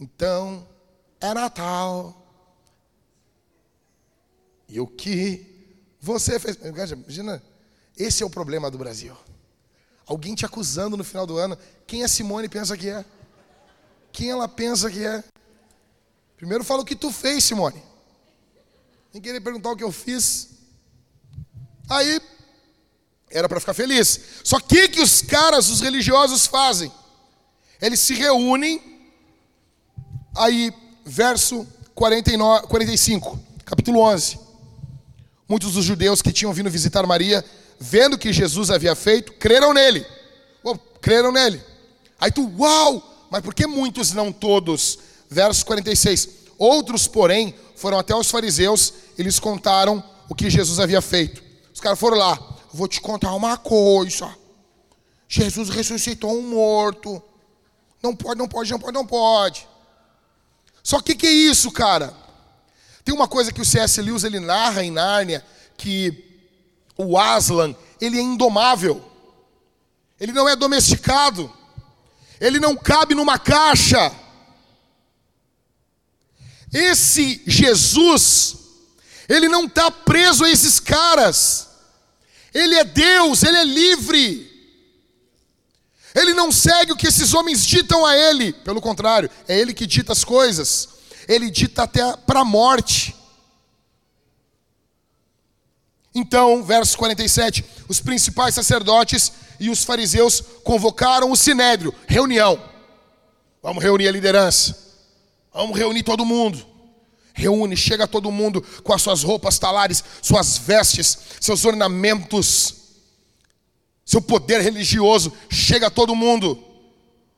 [0.00, 0.66] Então,
[1.20, 2.16] é Natal.
[4.68, 5.46] E o que
[6.00, 6.56] você fez?
[6.56, 7.40] Imagina,
[7.96, 9.16] esse é o problema do Brasil.
[10.06, 11.56] Alguém te acusando no final do ano.
[11.86, 13.04] Quem a Simone pensa que é?
[14.10, 15.22] Quem ela pensa que é?
[16.36, 17.80] Primeiro fala o que tu fez, Simone.
[19.12, 20.48] Nem querer perguntar o que eu fiz.
[21.88, 22.20] Aí,
[23.30, 24.20] era para ficar feliz.
[24.42, 26.90] Só que que os caras, os religiosos fazem?
[27.80, 28.80] Eles se reúnem.
[30.36, 30.72] Aí,
[31.04, 34.38] verso 49, 45, capítulo 11.
[35.48, 37.44] Muitos dos judeus que tinham vindo visitar Maria,
[37.78, 40.06] vendo o que Jesus havia feito, creram nele.
[41.00, 41.60] Creram nele.
[42.20, 43.02] Aí tu, uau!
[43.30, 44.98] Mas por que muitos não todos?
[45.28, 46.28] Verso 46.
[46.58, 51.42] Outros, porém, foram até os fariseus e lhes contaram o que Jesus havia feito.
[51.72, 52.38] Os caras foram lá.
[52.72, 54.28] Vou te contar uma coisa.
[55.28, 57.22] Jesus ressuscitou um morto.
[58.02, 59.68] Não pode, não pode, não pode, não pode.
[60.82, 62.14] Só que que é isso, cara?
[63.04, 64.00] Tem uma coisa que o C.S.
[64.00, 65.44] Lewis ele narra em Nárnia,
[65.76, 66.24] que
[66.96, 69.04] o Aslan, ele é indomável.
[70.18, 71.52] Ele não é domesticado.
[72.40, 74.12] Ele não cabe numa caixa.
[76.72, 78.56] Esse Jesus,
[79.28, 81.68] ele não está preso a esses caras.
[82.54, 84.49] Ele é Deus, ele é livre.
[86.14, 88.52] Ele não segue o que esses homens ditam a ele.
[88.52, 91.00] Pelo contrário, é ele que dita as coisas
[91.32, 93.14] ele dita até para a morte.
[96.12, 102.60] Então, verso 47, os principais sacerdotes e os fariseus convocaram o sinédrio, reunião.
[103.62, 104.76] Vamos reunir a liderança.
[105.54, 106.66] Vamos reunir todo mundo.
[107.32, 112.74] Reúne, chega todo mundo com as suas roupas talares, suas vestes, seus ornamentos,
[114.10, 115.32] seu poder religioso.
[115.48, 116.60] Chega todo mundo.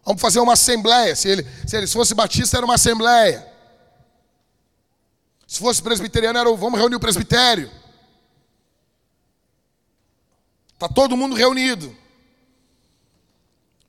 [0.03, 1.15] Vamos fazer uma assembleia.
[1.15, 3.47] Se ele, se ele fosse batista, era uma assembleia.
[5.47, 7.71] Se fosse presbiteriano, era o, vamos reunir o presbitério.
[10.73, 11.95] Está todo mundo reunido.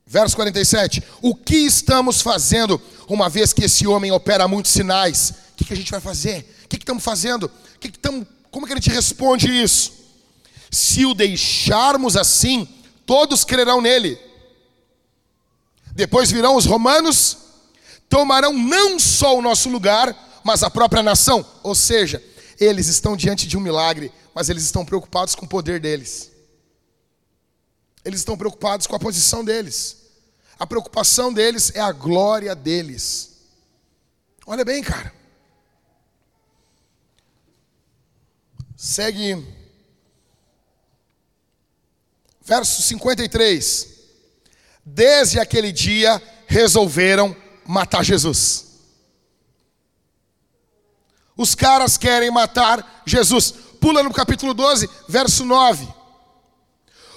[0.06, 1.02] Verso 47.
[1.22, 5.30] O que estamos fazendo, uma vez que esse homem opera muitos sinais?
[5.30, 6.54] O que, que a gente vai fazer?
[6.66, 7.50] O que, que estamos fazendo?
[7.80, 10.04] Que que estamos, como que a gente responde isso?
[10.70, 12.68] Se o deixarmos assim,
[13.06, 14.18] todos crerão nele.
[15.94, 17.36] Depois virão os romanos,
[18.08, 21.44] tomarão não só o nosso lugar, mas a própria nação.
[21.62, 22.22] Ou seja,
[22.58, 26.30] eles estão diante de um milagre, mas eles estão preocupados com o poder deles.
[28.04, 30.04] Eles estão preocupados com a posição deles.
[30.58, 33.32] A preocupação deles é a glória deles.
[34.46, 35.12] Olha bem, cara.
[38.76, 39.53] Segue.
[42.44, 43.88] Verso 53.
[44.84, 47.34] Desde aquele dia resolveram
[47.66, 48.64] matar Jesus.
[51.36, 53.52] Os caras querem matar Jesus.
[53.80, 55.88] Pula no capítulo 12, verso 9.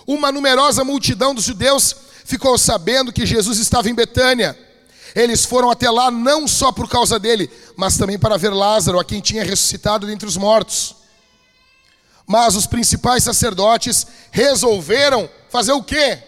[0.07, 4.57] Uma numerosa multidão dos judeus ficou sabendo que Jesus estava em Betânia.
[5.13, 9.05] Eles foram até lá não só por causa dele, mas também para ver Lázaro, a
[9.05, 10.96] quem tinha ressuscitado dentre os mortos.
[12.27, 16.21] Mas os principais sacerdotes resolveram fazer o quê?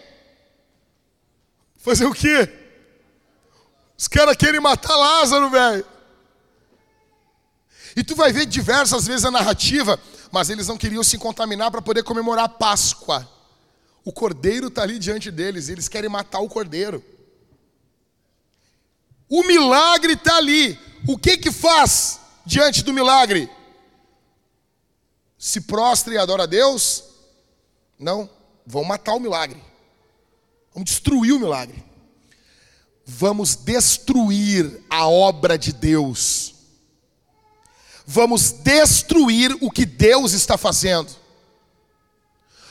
[1.76, 2.48] Fazer o quê?
[3.98, 5.84] Os caras querem matar Lázaro, velho.
[7.94, 10.00] E tu vai ver diversas vezes a narrativa,
[10.32, 13.28] mas eles não queriam se contaminar para poder comemorar a Páscoa.
[14.02, 17.04] O cordeiro está ali diante deles, eles querem matar o cordeiro.
[19.28, 20.78] O milagre está ali.
[21.06, 23.50] O que que faz diante do milagre?
[25.40, 27.02] Se prostra e adora a Deus?
[27.98, 28.30] Não,
[28.64, 29.60] vão matar o milagre.
[30.72, 31.84] Vamos destruir o milagre.
[33.04, 36.60] Vamos destruir a obra de Deus
[38.10, 41.08] vamos destruir o que Deus está fazendo.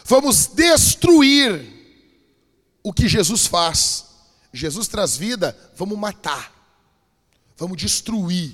[0.03, 1.65] Vamos destruir
[2.84, 4.05] o que Jesus faz.
[4.51, 6.53] Jesus traz vida, vamos matar.
[7.58, 8.53] Vamos destruir.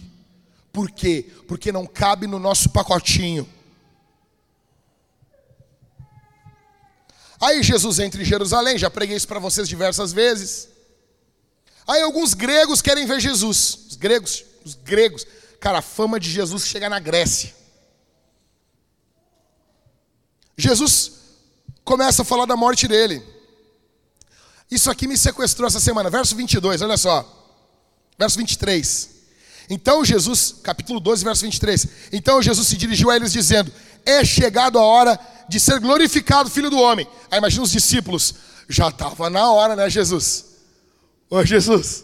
[0.72, 1.32] Por quê?
[1.48, 3.50] Porque não cabe no nosso pacotinho.
[7.40, 10.70] Aí Jesus entra em Jerusalém, já preguei isso para vocês diversas vezes.
[11.88, 13.88] Aí alguns gregos querem ver Jesus.
[13.90, 15.26] Os gregos, os gregos
[15.66, 17.52] Cara, a fama de Jesus chega na Grécia.
[20.56, 21.14] Jesus
[21.84, 23.24] começa a falar da morte dele.
[24.70, 26.08] Isso aqui me sequestrou essa semana.
[26.08, 27.28] Verso 22, olha só.
[28.16, 29.10] Verso 23.
[29.68, 31.88] Então Jesus, capítulo 12, verso 23.
[32.12, 33.74] Então Jesus se dirigiu a eles dizendo:
[34.06, 37.08] É chegado a hora de ser glorificado Filho do Homem.
[37.30, 38.36] Aí imagina os discípulos.
[38.68, 40.46] Já estava na hora, né, Jesus?
[41.30, 42.04] Ô Jesus,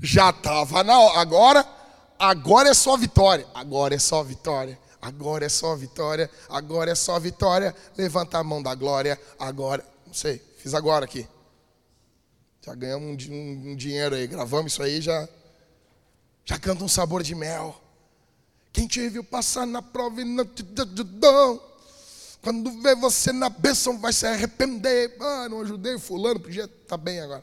[0.00, 1.20] já estava na hora.
[1.20, 1.76] Agora
[2.18, 3.46] Agora é só vitória.
[3.54, 4.78] Agora é só vitória.
[5.00, 6.30] Agora é só vitória.
[6.48, 7.74] Agora é só vitória.
[7.96, 9.20] Levanta a mão da glória.
[9.38, 9.84] Agora.
[10.06, 10.42] Não sei.
[10.58, 11.26] Fiz agora aqui.
[12.64, 14.26] Já ganhamos um, um, um dinheiro aí.
[14.26, 15.28] Gravamos isso aí já.
[16.44, 17.80] Já canta um sabor de mel.
[18.72, 21.75] Quem te viu passar na prova e não te ajudou.
[22.46, 25.16] Quando vê você na bênção vai se arrepender.
[25.20, 27.42] Ah, não ajudei fulano, podia estar tá bem agora.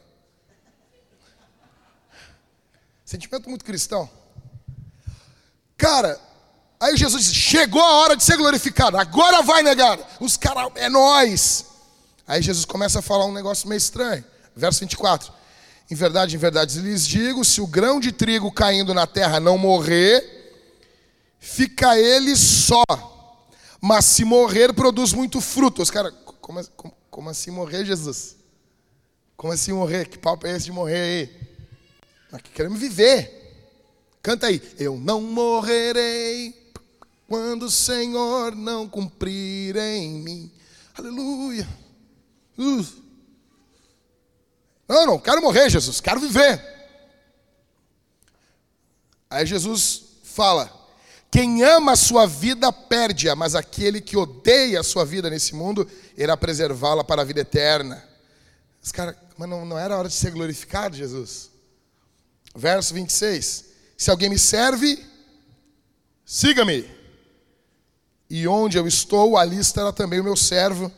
[3.04, 4.10] Sentimento muito cristão.
[5.76, 6.18] Cara,
[6.80, 10.00] aí Jesus disse: chegou a hora de ser glorificado, agora vai negar.
[10.22, 11.66] Os caras, é nós.
[12.26, 14.24] Aí Jesus começa a falar um negócio meio estranho.
[14.56, 15.34] Verso 24.
[15.92, 19.58] Em verdade, em verdade lhes digo: se o grão de trigo caindo na terra não
[19.58, 20.56] morrer,
[21.42, 22.86] fica ele só.
[23.86, 25.82] Mas se morrer, produz muito fruto.
[25.82, 28.38] Os caras, como, como, como, assim morrer, Jesus?
[29.36, 30.08] Como assim morrer?
[30.08, 31.48] Que papo é esse de morrer aí?
[32.32, 33.68] Nós queremos viver.
[34.22, 34.62] Canta aí.
[34.80, 36.72] Eu não morrerei
[37.28, 40.52] quando o Senhor não cumprir em mim.
[40.98, 41.68] Aleluia.
[42.58, 42.86] Uh.
[44.88, 46.64] Não, não, quero morrer, Jesus, quero viver.
[49.30, 50.72] Aí Jesus fala:
[51.34, 55.90] quem ama a sua vida perde-a, mas aquele que odeia a sua vida nesse mundo
[56.16, 58.08] irá preservá-la para a vida eterna.
[58.80, 61.50] Os caras, mas não, não era hora de ser glorificado, Jesus?
[62.56, 63.66] Verso 26.
[63.98, 65.04] Se alguém me serve,
[66.24, 66.88] siga-me.
[68.30, 70.92] E onde eu estou, ali estará também o meu servo.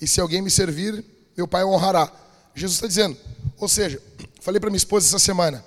[0.00, 1.04] E se alguém me servir,
[1.36, 2.10] meu pai o honrará.
[2.54, 3.18] Jesus está dizendo,
[3.58, 4.02] ou seja,
[4.40, 5.62] falei para minha esposa essa semana,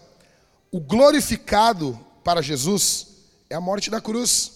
[0.71, 3.16] o glorificado para Jesus
[3.49, 4.51] é a morte da cruz.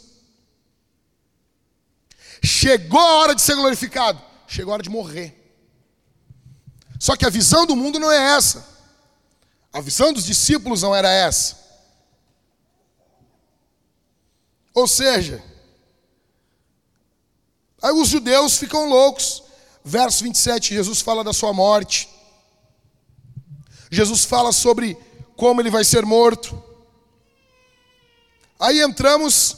[2.43, 5.37] Chegou a hora de ser glorificado, chegou a hora de morrer.
[6.99, 8.67] Só que a visão do mundo não é essa.
[9.73, 11.57] A visão dos discípulos não era essa.
[14.73, 15.43] Ou seja,
[17.81, 19.43] aí os judeus ficam loucos.
[19.83, 22.07] Verso 27, Jesus fala da sua morte.
[23.89, 24.95] Jesus fala sobre
[25.35, 26.70] como ele vai ser morto.
[28.61, 29.57] Aí entramos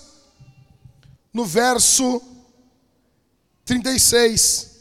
[1.33, 2.21] no verso
[3.65, 4.71] 36.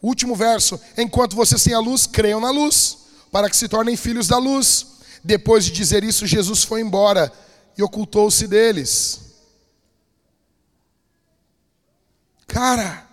[0.00, 2.98] Último verso: Enquanto vocês têm a luz, creiam na luz,
[3.32, 4.98] para que se tornem filhos da luz.
[5.24, 7.32] Depois de dizer isso, Jesus foi embora
[7.76, 9.20] e ocultou-se deles.
[12.46, 13.04] Cara,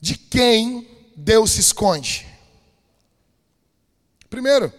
[0.00, 2.33] de quem Deus se esconde?
[4.34, 4.72] Primeiro,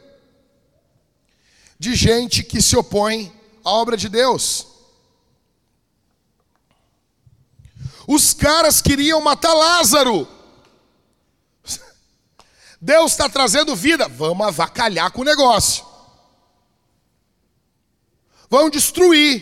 [1.80, 3.32] de gente que se opõe
[3.64, 4.68] à obra de Deus.
[8.06, 10.28] Os caras queriam matar Lázaro.
[12.82, 15.86] Deus está trazendo vida, vamos avacalhar com o negócio.
[18.50, 19.42] Vamos destruir.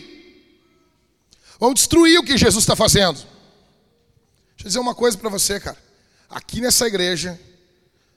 [1.58, 3.16] Vamos destruir o que Jesus está fazendo.
[3.16, 5.82] Deixa eu dizer uma coisa para você, cara.
[6.30, 7.36] Aqui nessa igreja,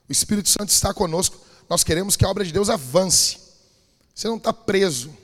[0.08, 1.47] o Espírito Santo está conosco.
[1.70, 3.38] Nós queremos que a obra de Deus avance.
[4.14, 5.16] Você não está preso.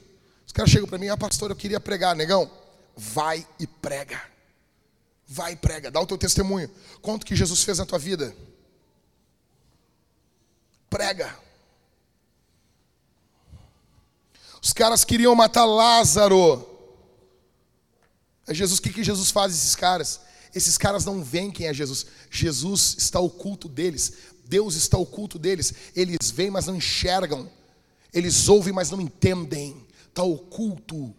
[0.46, 2.50] Os caras chegam para mim, ah, pastor, eu queria pregar, negão.
[2.96, 4.22] Vai e prega.
[5.28, 6.70] Vai e prega, dá o teu testemunho.
[7.02, 8.36] Conta o que Jesus fez na tua vida.
[10.90, 11.36] Prega.
[14.62, 16.70] Os caras queriam matar Lázaro.
[18.46, 20.22] É Jesus, o que, que Jesus faz esses caras?
[20.54, 22.06] Esses caras não veem quem é Jesus.
[22.30, 24.14] Jesus está oculto deles.
[24.46, 25.74] Deus está oculto deles.
[25.96, 27.50] Eles veem, mas não enxergam.
[28.14, 29.86] Eles ouvem, mas não entendem.
[30.08, 31.14] Está oculto.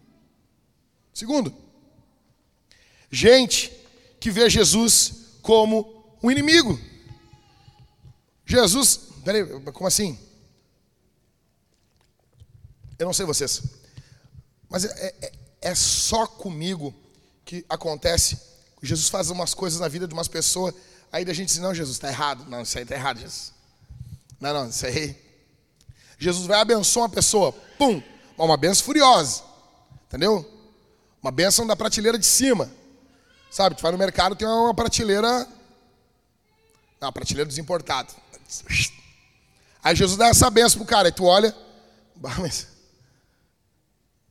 [1.13, 1.53] Segundo,
[3.09, 3.71] gente
[4.19, 6.79] que vê Jesus como um inimigo.
[8.45, 10.17] Jesus, peraí, como assim?
[12.97, 13.61] Eu não sei vocês,
[14.69, 16.93] mas é, é, é só comigo
[17.43, 18.39] que acontece.
[18.81, 20.73] Jesus faz umas coisas na vida de umas pessoas,
[21.15, 22.45] aí a gente diz: Não, Jesus, está errado.
[22.49, 23.53] Não, isso aí está errado, Jesus.
[24.39, 25.15] Não, não, isso aí.
[26.17, 28.01] Jesus vai abençoar uma pessoa, pum,
[28.37, 29.43] uma benção furiosa,
[30.07, 30.49] entendeu?
[31.21, 32.69] Uma benção da prateleira de cima.
[33.49, 35.47] Sabe, tu vai no mercado, tem uma prateleira.
[36.99, 38.15] Não, prateleira dos importados.
[39.83, 41.55] Aí Jesus dá essa benção pro cara, aí tu olha,
[42.15, 42.67] mas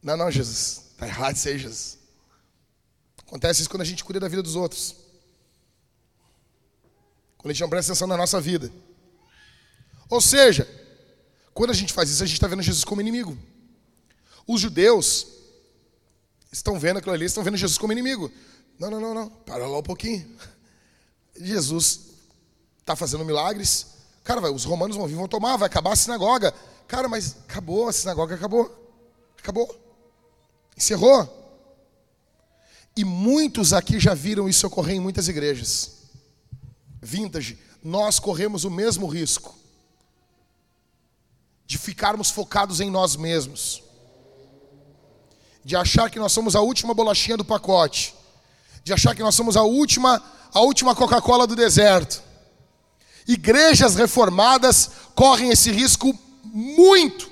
[0.03, 0.83] não, não, Jesus.
[0.93, 1.99] Está errado isso aí, Jesus.
[3.27, 5.04] Acontece isso quando a gente cuida da vida dos outros.
[7.45, 8.73] Não presta atenção na nossa vida.
[10.09, 10.67] Ou seja,
[11.53, 13.37] quando a gente faz isso, a gente está vendo Jesus como inimigo.
[14.47, 15.27] Os judeus
[16.51, 18.31] estão vendo aquilo ali, estão vendo Jesus como inimigo.
[18.79, 19.29] Não, não, não, não.
[19.29, 20.27] Para lá um pouquinho.
[21.37, 22.01] Jesus
[22.81, 23.87] está fazendo milagres.
[24.25, 26.53] Cara, vai, os romanos vão vir, vão tomar, vai acabar a sinagoga.
[26.89, 28.93] Cara, mas acabou, a sinagoga acabou.
[29.39, 29.81] Acabou.
[30.77, 31.43] Encerrou.
[32.97, 35.94] E muitos aqui já viram isso ocorrer em muitas igrejas.
[37.05, 39.55] Vintage, nós corremos o mesmo risco
[41.67, 43.83] de ficarmos focados em nós mesmos,
[45.63, 48.15] de achar que nós somos a última bolachinha do pacote,
[48.83, 52.23] de achar que nós somos a última, a última Coca-Cola do deserto.
[53.27, 57.31] Igrejas reformadas correm esse risco muito.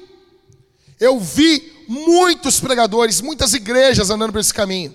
[0.99, 4.95] Eu vi muitos pregadores, muitas igrejas andando por esse caminho.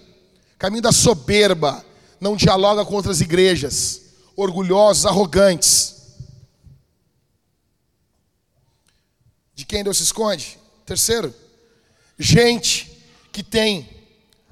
[0.57, 1.85] Caminho da soberba,
[2.19, 4.06] não dialoga com outras igrejas,
[4.37, 5.95] orgulhosos, arrogantes.
[9.55, 10.59] De quem Deus se esconde?
[10.85, 11.33] Terceiro,
[12.17, 13.89] gente que tem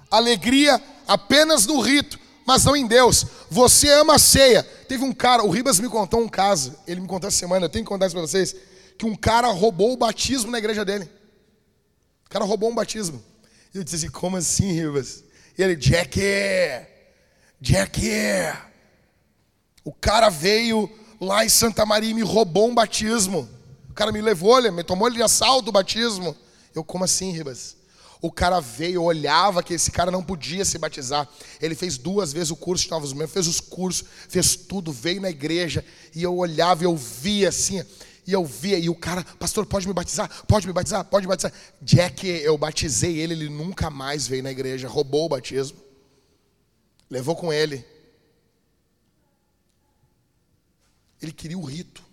[0.10, 3.26] alegria apenas no rito, mas não em Deus.
[3.50, 4.64] Você ama a ceia.
[4.64, 7.70] Teve um cara, o Ribas me contou um caso, ele me contou essa semana, eu
[7.70, 8.56] tenho que contar isso para vocês,
[8.98, 11.10] que um cara roubou o batismo na igreja dele.
[12.26, 13.24] O cara roubou um batismo.
[13.74, 15.24] E eu disse assim: como assim, Rivas?
[15.58, 16.20] E ele, Jack,
[17.62, 18.02] Jack.
[19.86, 20.90] O cara veio
[21.22, 23.48] lá em Santa Maria e me roubou um batismo.
[23.90, 26.36] O cara me levou, ele me tomou ele de assalto o batismo.
[26.74, 27.78] Eu, como assim, Ribas?
[28.20, 31.30] O cara veio, olhava que esse cara não podia se batizar.
[31.62, 35.22] Ele fez duas vezes o curso de novos membros, fez os cursos, fez tudo, veio
[35.22, 35.86] na igreja.
[36.16, 37.84] E eu olhava e eu via assim.
[38.26, 40.28] E eu via, e o cara, pastor, pode me batizar?
[40.48, 41.06] Pode me batizar?
[41.06, 41.54] Pode me batizar?
[41.80, 45.78] Jack, eu batizei ele, ele nunca mais veio na igreja, roubou o batismo.
[47.08, 47.86] Levou com ele.
[51.22, 52.04] Ele queria o rito.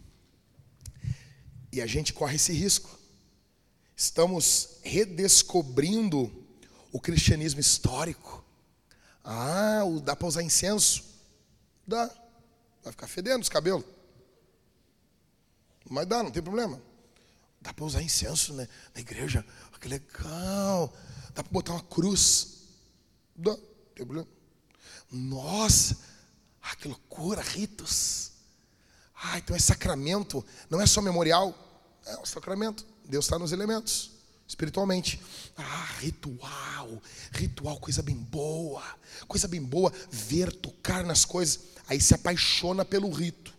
[1.73, 2.99] E a gente corre esse risco.
[3.97, 6.31] Estamos redescobrindo
[6.91, 8.45] o cristianismo histórico.
[9.25, 11.05] Ah, dá para usar incenso?
[11.87, 12.07] Dá.
[12.83, 13.85] Vai ficar fedendo os cabelos.
[15.89, 16.83] Mas dá, não tem problema.
[17.61, 18.69] Dá para usar incenso né?
[18.95, 19.45] na igreja.
[19.73, 20.93] Ah, que legal.
[21.35, 22.65] Dá para botar uma cruz.
[23.37, 23.59] Dá, não
[23.95, 24.29] tem problema.
[25.11, 25.99] Nossa,
[26.61, 28.32] ah, que loucura, ritos.
[29.23, 31.55] Ah, então é sacramento, não é só memorial,
[32.07, 32.85] é um sacramento.
[33.05, 34.11] Deus está nos elementos,
[34.47, 35.21] espiritualmente.
[35.57, 37.01] Ah, ritual,
[37.33, 38.83] ritual, coisa bem boa,
[39.29, 41.61] coisa bem boa, ver, tocar nas coisas.
[41.89, 43.53] Aí se apaixona pelo rito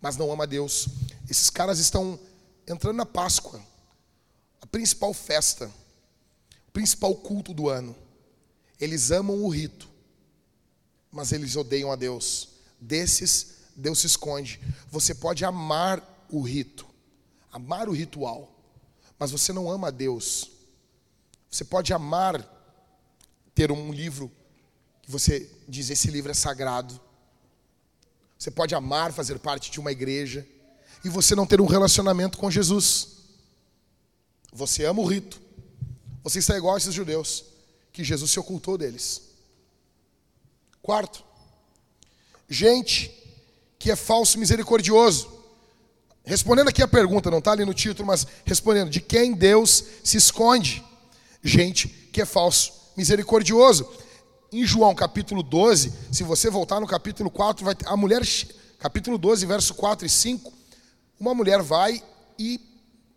[0.00, 0.88] mas não ama Deus.
[1.28, 2.18] Esses caras estão
[2.66, 3.60] entrando na Páscoa,
[4.60, 5.70] a principal festa,
[6.68, 7.94] o principal culto do ano.
[8.80, 9.88] Eles amam o rito,
[11.10, 12.48] mas eles odeiam a Deus.
[12.80, 14.60] Desses, Deus se esconde.
[14.88, 16.86] Você pode amar o rito,
[17.52, 18.54] amar o ritual,
[19.18, 20.50] mas você não ama a Deus.
[21.50, 22.44] Você pode amar
[23.54, 24.30] ter um livro
[25.02, 27.00] que você diz: esse livro é sagrado.
[28.38, 30.46] Você pode amar fazer parte de uma igreja
[31.04, 33.18] e você não ter um relacionamento com Jesus.
[34.52, 35.40] Você ama o rito.
[36.22, 37.44] Você está igual a esses judeus,
[37.92, 39.22] que Jesus se ocultou deles.
[40.82, 41.24] Quarto,
[42.48, 43.19] gente
[43.80, 45.32] que é falso misericordioso.
[46.22, 50.18] Respondendo aqui a pergunta, não está ali no título, mas respondendo: de quem Deus se
[50.18, 50.84] esconde?
[51.42, 53.90] Gente que é falso misericordioso
[54.52, 58.20] em João capítulo 12, se você voltar no capítulo 4, vai ter, a mulher,
[58.78, 60.52] capítulo 12, verso 4 e 5,
[61.18, 62.02] uma mulher vai
[62.38, 62.60] e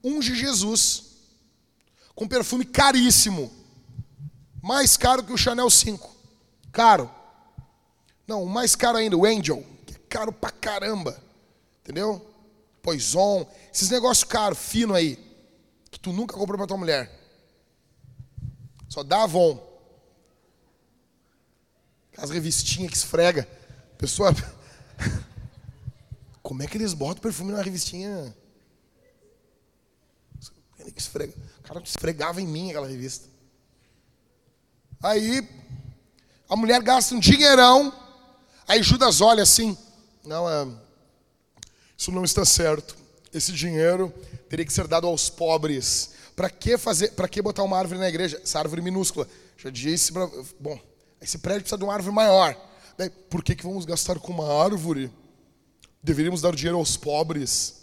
[0.02, 1.04] unge Jesus
[2.16, 3.52] com perfume caríssimo,
[4.62, 6.10] mais caro que o Chanel 5.
[6.72, 7.10] Caro.
[8.26, 9.66] Não, mais caro ainda, o Angel,
[10.14, 11.20] caro pra caramba.
[11.82, 12.24] Entendeu?
[12.84, 15.18] Poison, esses negócios caros, fino aí,
[15.90, 17.12] que tu nunca comprou pra tua mulher.
[18.88, 19.60] Só dá Avon.
[22.16, 23.48] As revistinhas que esfrega.
[23.98, 24.32] Pessoa.
[26.44, 28.36] Como é que eles botam perfume na revistinha?
[30.96, 31.34] Esfrega.
[31.60, 33.28] O cara esfregava em mim aquela revista.
[35.02, 35.50] Aí,
[36.48, 37.92] a mulher gasta um dinheirão.
[38.68, 39.76] Aí Judas olha assim:
[40.26, 40.68] Não, é,
[41.98, 42.96] isso não está certo.
[43.34, 44.14] Esse dinheiro
[44.48, 46.12] teria que ser dado aos pobres.
[46.36, 47.12] Para que fazer?
[47.12, 48.40] Para que botar uma árvore na igreja?
[48.44, 49.28] Essa árvore minúscula.
[49.58, 50.12] Já disse.
[50.12, 50.80] Pra, bom,
[51.22, 52.58] esse prédio precisa de uma árvore maior.
[52.98, 55.12] Daí, por que, que vamos gastar com uma árvore?
[56.02, 57.82] Deveríamos dar dinheiro aos pobres.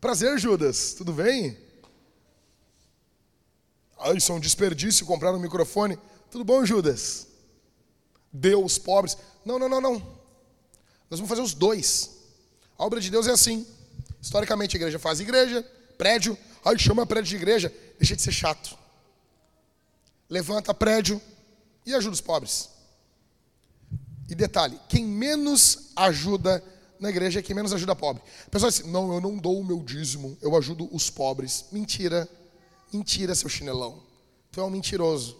[0.00, 1.56] Prazer, Judas, tudo bem?
[3.98, 5.98] Ah, isso é um desperdício comprar um microfone.
[6.30, 7.28] Tudo bom, Judas?
[8.32, 9.16] Deu os pobres.
[9.44, 10.21] Não, não, não, não.
[11.12, 12.10] Nós vamos fazer os dois.
[12.78, 13.66] A obra de Deus é assim.
[14.18, 15.62] Historicamente, a igreja faz igreja,
[15.98, 16.38] prédio.
[16.64, 17.74] Ai, chama prédio de igreja.
[17.98, 18.78] Deixa de ser chato.
[20.26, 21.20] Levanta prédio
[21.84, 22.70] e ajuda os pobres.
[24.26, 26.64] E detalhe, quem menos ajuda
[26.98, 28.22] na igreja é quem menos ajuda pobre.
[28.46, 31.66] A pessoa diz, não, eu não dou o meu dízimo, eu ajudo os pobres.
[31.70, 32.26] Mentira,
[32.90, 34.02] mentira, seu chinelão.
[34.50, 35.36] Tu é um mentiroso.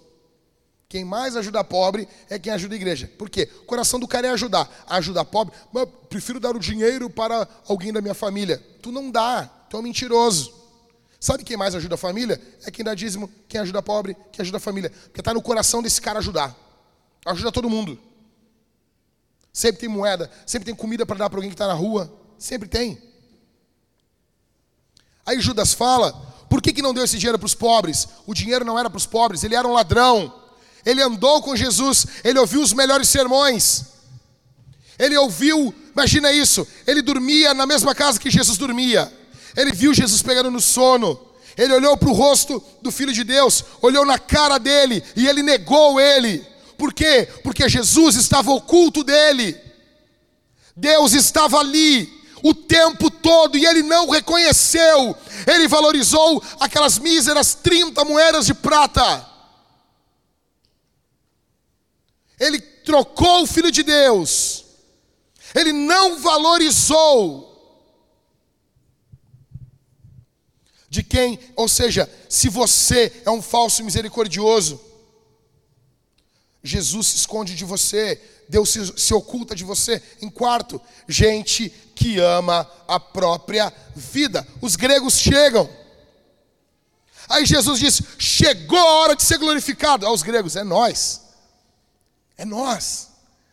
[0.93, 3.11] Quem mais ajuda pobre é quem ajuda a igreja.
[3.16, 3.49] Por quê?
[3.62, 4.70] O coração do cara é ajudar.
[4.86, 8.62] Ajudar pobre, mas prefiro dar o dinheiro para alguém da minha família.
[8.82, 10.53] Tu não dá, tu é um mentiroso.
[11.18, 12.38] Sabe quem mais ajuda a família?
[12.66, 14.90] É quem dá dízimo, quem ajuda pobre, quem ajuda a família.
[14.90, 16.55] Porque está no coração desse cara ajudar.
[17.24, 17.99] Ajuda todo mundo.
[19.51, 22.12] Sempre tem moeda, sempre tem comida para dar para alguém que está na rua.
[22.36, 23.01] Sempre tem.
[25.24, 26.12] Aí Judas fala:
[26.51, 28.09] por que, que não deu esse dinheiro para os pobres?
[28.26, 30.41] O dinheiro não era para os pobres, ele era um ladrão.
[30.84, 33.84] Ele andou com Jesus, ele ouviu os melhores sermões.
[34.98, 39.12] Ele ouviu, imagina isso, ele dormia na mesma casa que Jesus dormia.
[39.56, 41.18] Ele viu Jesus pegando no sono.
[41.56, 45.42] Ele olhou para o rosto do Filho de Deus, olhou na cara dele e ele
[45.42, 46.44] negou ele.
[46.78, 47.28] Por quê?
[47.42, 49.56] Porque Jesus estava oculto dele.
[50.74, 52.10] Deus estava ali
[52.42, 55.14] o tempo todo e ele não reconheceu.
[55.46, 59.31] Ele valorizou aquelas míseras 30 moedas de prata.
[62.43, 64.64] Ele trocou o filho de Deus.
[65.55, 67.49] Ele não valorizou
[70.88, 74.80] de quem, ou seja, se você é um falso misericordioso,
[76.64, 80.03] Jesus se esconde de você, Deus se, se, oculta de você.
[80.20, 84.47] Em quarto, gente que ama a própria vida.
[84.61, 85.70] Os gregos chegam.
[87.28, 90.07] Aí Jesus diz: chegou a hora de ser glorificado.
[90.07, 91.22] Aos gregos, é nós.
[92.36, 93.08] É nós.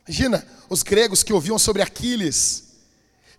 [0.07, 2.69] Imagina, os gregos que ouviam sobre Aquiles,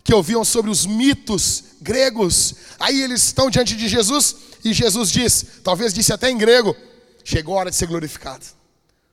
[0.03, 2.55] que ouviam sobre os mitos gregos.
[2.79, 6.75] Aí eles estão diante de Jesus e Jesus diz, talvez disse até em grego:
[7.23, 8.45] chegou a hora de ser glorificado.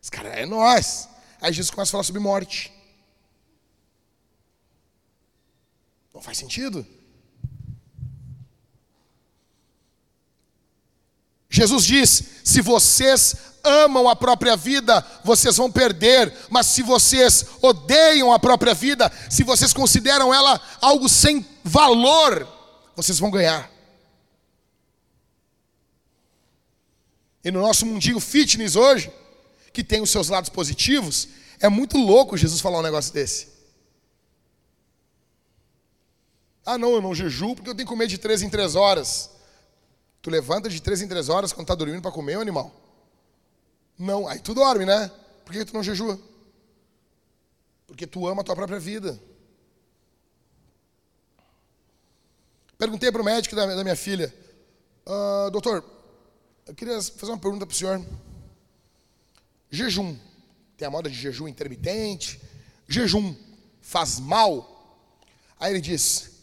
[0.00, 1.08] Os caras, é nós.
[1.40, 2.72] Aí Jesus começa a falar sobre morte.
[6.12, 6.86] Não faz sentido?
[11.59, 13.34] Jesus diz: se vocês
[13.64, 19.42] amam a própria vida, vocês vão perder, mas se vocês odeiam a própria vida, se
[19.42, 22.46] vocês consideram ela algo sem valor,
[22.94, 23.68] vocês vão ganhar.
[27.44, 29.12] E no nosso mundinho fitness hoje,
[29.72, 31.28] que tem os seus lados positivos,
[31.59, 33.48] é muito louco Jesus falar um negócio desse.
[36.64, 39.38] Ah, não, eu não jejuo porque eu tenho que comer de três em três horas.
[40.20, 42.74] Tu levanta de três em três horas quando tá dormindo para comer, animal?
[43.98, 45.10] Não, aí tu dorme, né?
[45.44, 46.20] Por que tu não jejua?
[47.86, 49.18] Porque tu ama a tua própria vida.
[52.76, 54.32] Perguntei para o médico da, da, minha filha,
[55.04, 55.84] ah, doutor,
[56.64, 58.04] eu queria fazer uma pergunta para o senhor.
[59.68, 60.16] Jejum,
[60.76, 62.40] tem a moda de jejum intermitente,
[62.86, 63.34] jejum
[63.80, 64.76] faz mal?
[65.58, 66.38] Aí ele diz,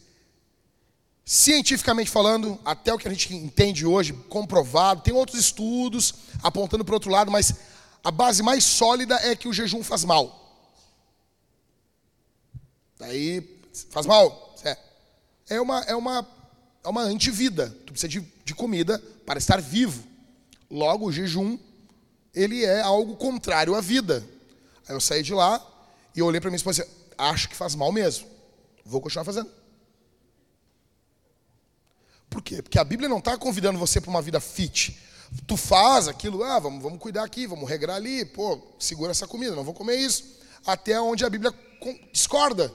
[1.28, 6.92] cientificamente falando, até o que a gente entende hoje, comprovado, tem outros estudos apontando para
[6.92, 7.52] o outro lado, mas
[8.04, 10.64] a base mais sólida é que o jejum faz mal.
[12.96, 13.60] Daí,
[13.90, 14.54] faz mal?
[14.62, 14.78] É,
[15.50, 16.28] é uma, é uma,
[16.84, 17.70] é uma antivida.
[17.84, 20.04] Tu precisa de, de comida para estar vivo.
[20.70, 21.58] Logo, o jejum,
[22.32, 24.24] ele é algo contrário à vida.
[24.88, 25.60] Aí eu saí de lá
[26.14, 28.28] e olhei para minha esposa e disse, acho que faz mal mesmo.
[28.84, 29.50] Vou continuar fazendo.
[32.36, 32.60] Por quê?
[32.60, 35.00] Porque a Bíblia não está convidando você para uma vida fit.
[35.46, 39.56] Tu faz aquilo, ah, vamos, vamos cuidar aqui, vamos regrar ali, pô, segura essa comida,
[39.56, 40.38] não vou comer isso.
[40.66, 41.50] Até onde a Bíblia
[42.12, 42.70] discorda.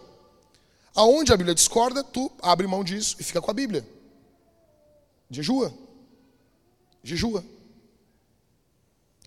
[0.95, 3.87] Aonde a Bíblia discorda, tu abre mão disso e fica com a Bíblia.
[5.29, 5.71] Jejua.
[7.03, 7.45] Jejua.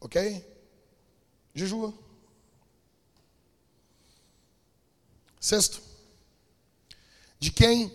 [0.00, 0.44] Ok?
[1.54, 1.94] Jejua.
[5.38, 5.80] Sexto.
[7.38, 7.92] De quem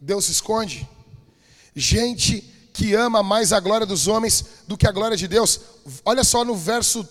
[0.00, 0.88] Deus se esconde?
[1.74, 2.42] Gente
[2.72, 5.60] que ama mais a glória dos homens do que a glória de Deus.
[6.04, 7.06] Olha só no verso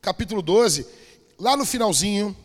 [0.00, 0.86] capítulo 12,
[1.38, 2.36] lá no finalzinho,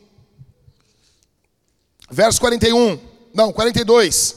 [2.09, 2.99] verso 41,
[3.33, 4.35] não, 42.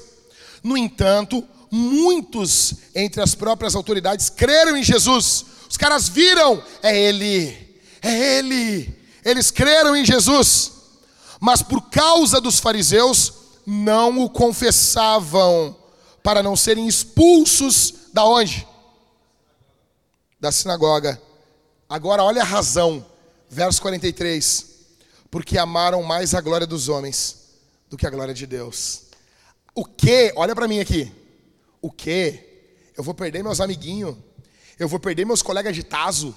[0.62, 5.44] No entanto, muitos entre as próprias autoridades creram em Jesus.
[5.68, 8.96] Os caras viram, é Ele, é Ele.
[9.24, 10.72] Eles creram em Jesus,
[11.40, 13.32] mas por causa dos fariseus,
[13.66, 15.76] não o confessavam,
[16.26, 18.66] para não serem expulsos da onde?
[20.40, 21.22] Da sinagoga.
[21.88, 23.06] Agora olha a razão,
[23.48, 24.66] verso 43.
[25.30, 27.52] Porque amaram mais a glória dos homens
[27.88, 29.02] do que a glória de Deus.
[29.72, 30.32] O que?
[30.34, 31.12] Olha para mim aqui.
[31.80, 32.42] O que?
[32.96, 34.16] Eu vou perder meus amiguinhos.
[34.80, 36.34] Eu vou perder meus colegas de taso.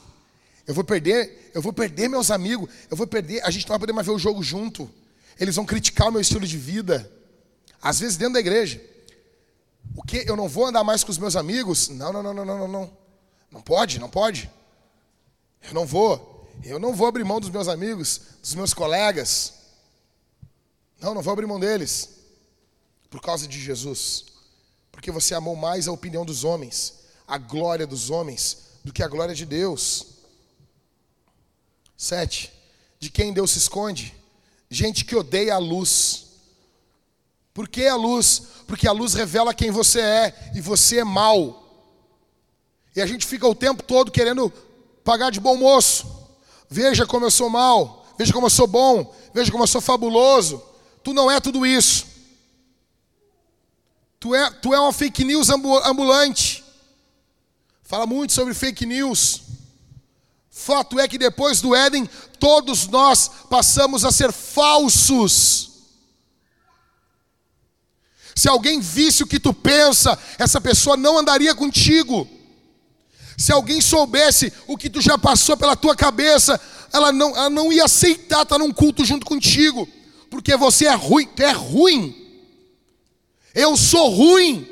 [0.67, 2.69] Eu vou perder, eu vou perder meus amigos.
[2.91, 4.87] Eu vou perder, a gente não vai poder mais ver o jogo junto.
[5.39, 7.11] Eles vão criticar o meu estilo de vida.
[7.81, 8.79] Às vezes dentro da igreja.
[9.95, 10.23] O que?
[10.27, 11.89] Eu não vou andar mais com os meus amigos?
[11.89, 12.97] Não, não, não, não, não, não.
[13.51, 14.49] Não pode, não pode.
[15.61, 16.47] Eu não vou.
[16.63, 19.53] Eu não vou abrir mão dos meus amigos, dos meus colegas.
[20.99, 22.09] Não, não vou abrir mão deles.
[23.09, 24.25] Por causa de Jesus.
[24.91, 26.95] Porque você amou mais a opinião dos homens,
[27.27, 30.07] a glória dos homens, do que a glória de Deus.
[31.97, 32.51] Sete.
[32.99, 34.13] De quem Deus se esconde?
[34.69, 36.27] Gente que odeia a luz.
[37.59, 38.43] Por que a luz?
[38.65, 41.61] Porque a luz revela quem você é e você é mal.
[42.95, 44.49] E a gente fica o tempo todo querendo
[45.03, 46.07] pagar de bom moço.
[46.69, 50.63] Veja como eu sou mal, veja como eu sou bom, veja como eu sou fabuloso.
[51.03, 52.05] Tu não é tudo isso.
[54.21, 56.63] Tu é, tu é uma fake news ambulante.
[57.83, 59.41] Fala muito sobre fake news.
[60.49, 65.68] Fato é que depois do Éden, todos nós passamos a ser falsos.
[68.39, 72.25] Se alguém visse o que tu pensa, essa pessoa não andaria contigo.
[73.37, 76.57] Se alguém soubesse o que tu já passou pela tua cabeça,
[76.93, 79.85] ela não, ela não ia aceitar estar num culto junto contigo
[80.29, 82.15] porque você é ruim, tu é ruim.
[83.53, 84.65] Eu sou ruim.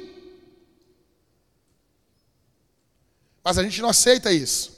[3.44, 4.72] Mas a gente não aceita isso.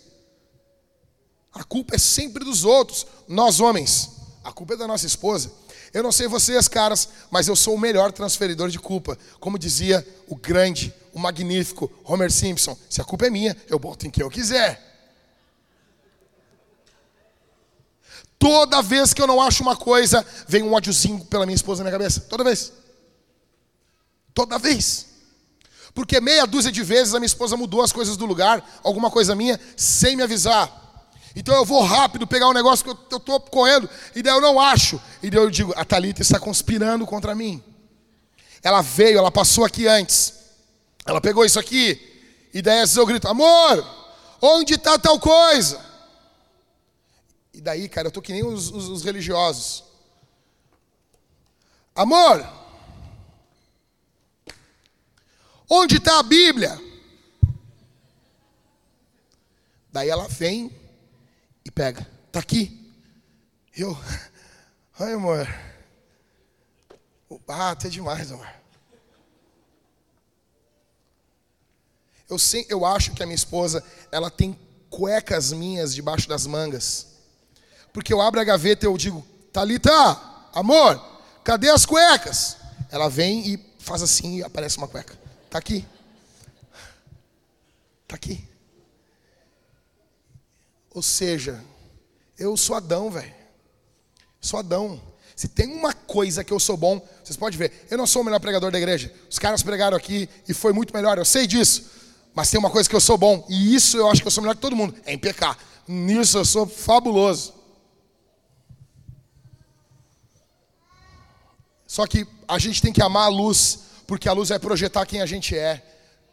[1.53, 4.09] A culpa é sempre dos outros, nós homens.
[4.43, 5.51] A culpa é da nossa esposa.
[5.93, 9.17] Eu não sei vocês, caras, mas eu sou o melhor transferidor de culpa.
[9.39, 14.05] Como dizia o grande, o magnífico Homer Simpson: se a culpa é minha, eu boto
[14.05, 14.87] em quem eu quiser.
[18.37, 21.89] Toda vez que eu não acho uma coisa, vem um ódiozinho pela minha esposa na
[21.89, 22.21] minha cabeça.
[22.21, 22.71] Toda vez.
[24.33, 25.07] Toda vez.
[25.93, 29.35] Porque meia dúzia de vezes a minha esposa mudou as coisas do lugar, alguma coisa
[29.35, 30.88] minha, sem me avisar.
[31.39, 34.59] Então eu vou rápido pegar um negócio que eu estou correndo, e daí eu não
[34.59, 35.01] acho.
[35.23, 37.63] E daí eu digo, a Thalita está conspirando contra mim.
[38.61, 40.33] Ela veio, ela passou aqui antes.
[41.05, 41.97] Ela pegou isso aqui.
[42.53, 43.87] E daí eu grito, amor,
[44.41, 45.79] onde está tal coisa?
[47.53, 49.85] E daí, cara, eu tô que nem os, os, os religiosos.
[51.95, 52.45] Amor,
[55.69, 56.77] onde está a Bíblia?
[59.89, 60.78] Daí ela vem
[61.79, 62.05] pega.
[62.27, 62.93] Está aqui.
[63.73, 63.97] Eu,
[64.99, 65.47] ai amor.
[67.47, 68.49] Ah, até demais, amor.
[72.27, 74.59] Eu, sei, eu acho que a minha esposa, ela tem
[74.89, 77.07] cuecas minhas debaixo das mangas.
[77.93, 79.89] Porque eu abro a gaveta e eu digo, Talita,
[80.53, 81.01] amor,
[81.45, 82.57] cadê as cuecas?
[82.91, 85.17] Ela vem e faz assim e aparece uma cueca.
[85.49, 85.87] Tá aqui.
[88.05, 88.45] Tá aqui.
[90.91, 91.63] Ou seja,
[92.39, 93.33] eu sou Adão, velho.
[94.41, 95.01] Sou Adão.
[95.35, 98.25] Se tem uma coisa que eu sou bom, vocês podem ver, eu não sou o
[98.25, 99.13] melhor pregador da igreja.
[99.29, 101.85] Os caras pregaram aqui e foi muito melhor, eu sei disso.
[102.33, 104.41] Mas tem uma coisa que eu sou bom, e isso eu acho que eu sou
[104.41, 105.57] melhor que todo mundo, é em pecar.
[105.87, 107.53] Nisso eu sou fabuloso.
[111.87, 115.21] Só que a gente tem que amar a luz, porque a luz vai projetar quem
[115.21, 115.83] a gente é.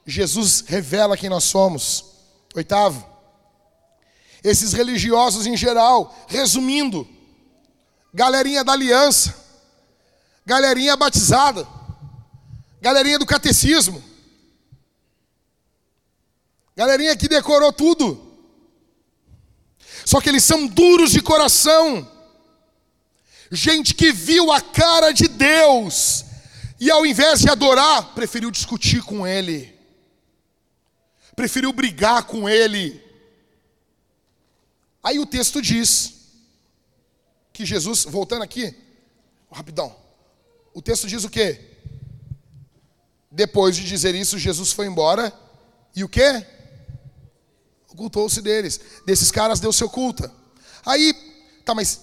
[0.06, 2.04] Jesus revela quem nós somos.
[2.54, 3.06] Oitavo,
[4.48, 7.06] esses religiosos em geral, resumindo,
[8.14, 9.34] galerinha da aliança,
[10.44, 11.66] galerinha batizada,
[12.80, 14.02] galerinha do catecismo,
[16.76, 18.22] galerinha que decorou tudo.
[20.04, 22.08] Só que eles são duros de coração.
[23.50, 26.24] Gente que viu a cara de Deus
[26.78, 29.76] e ao invés de adorar, preferiu discutir com ele.
[31.34, 33.05] Preferiu brigar com ele.
[35.06, 36.14] Aí o texto diz
[37.52, 38.74] que Jesus, voltando aqui,
[39.52, 39.94] rapidão.
[40.74, 41.60] O texto diz o quê?
[43.30, 45.32] Depois de dizer isso, Jesus foi embora
[45.94, 46.44] e o quê?
[47.88, 48.80] Ocultou-se deles.
[49.06, 50.28] Desses caras Deus se oculta.
[50.84, 51.14] Aí,
[51.64, 52.00] tá, mas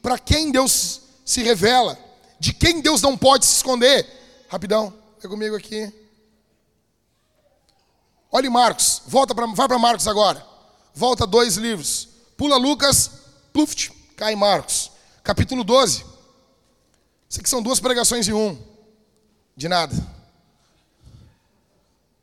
[0.00, 1.98] para quem Deus se revela?
[2.38, 4.06] De quem Deus não pode se esconder?
[4.48, 5.92] Rapidão, vem comigo aqui.
[8.30, 10.46] Olhe Marcos, volta para, vai para Marcos agora.
[10.94, 12.13] Volta dois livros.
[12.36, 13.10] Pula Lucas,
[13.52, 16.04] pluft, cai Marcos capítulo 12.
[17.28, 18.62] Isso aqui são duas pregações em um.
[19.56, 19.96] De nada.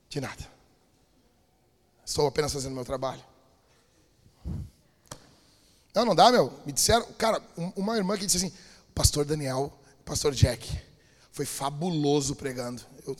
[0.08, 0.52] De nada.
[2.06, 3.24] Estou apenas fazendo meu trabalho.
[5.94, 6.54] Não, não dá, meu.
[6.66, 7.42] Me disseram, cara,
[7.76, 8.54] uma irmã que disse assim:
[8.94, 9.74] Pastor Daniel,
[10.06, 10.80] Pastor Jack,
[11.32, 12.82] foi fabuloso pregando.
[13.06, 13.18] Eu,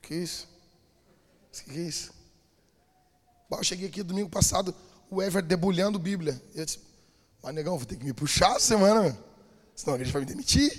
[0.00, 0.48] que isso?
[1.66, 2.12] Que isso?
[3.50, 4.74] Eu cheguei aqui domingo passado,
[5.12, 6.40] o Ever debulhando Bíblia.
[6.54, 6.80] Eu disse,
[7.42, 9.16] mas, negão, vou ter que me puxar essa semana,
[9.76, 10.72] senão a igreja vai me demitir.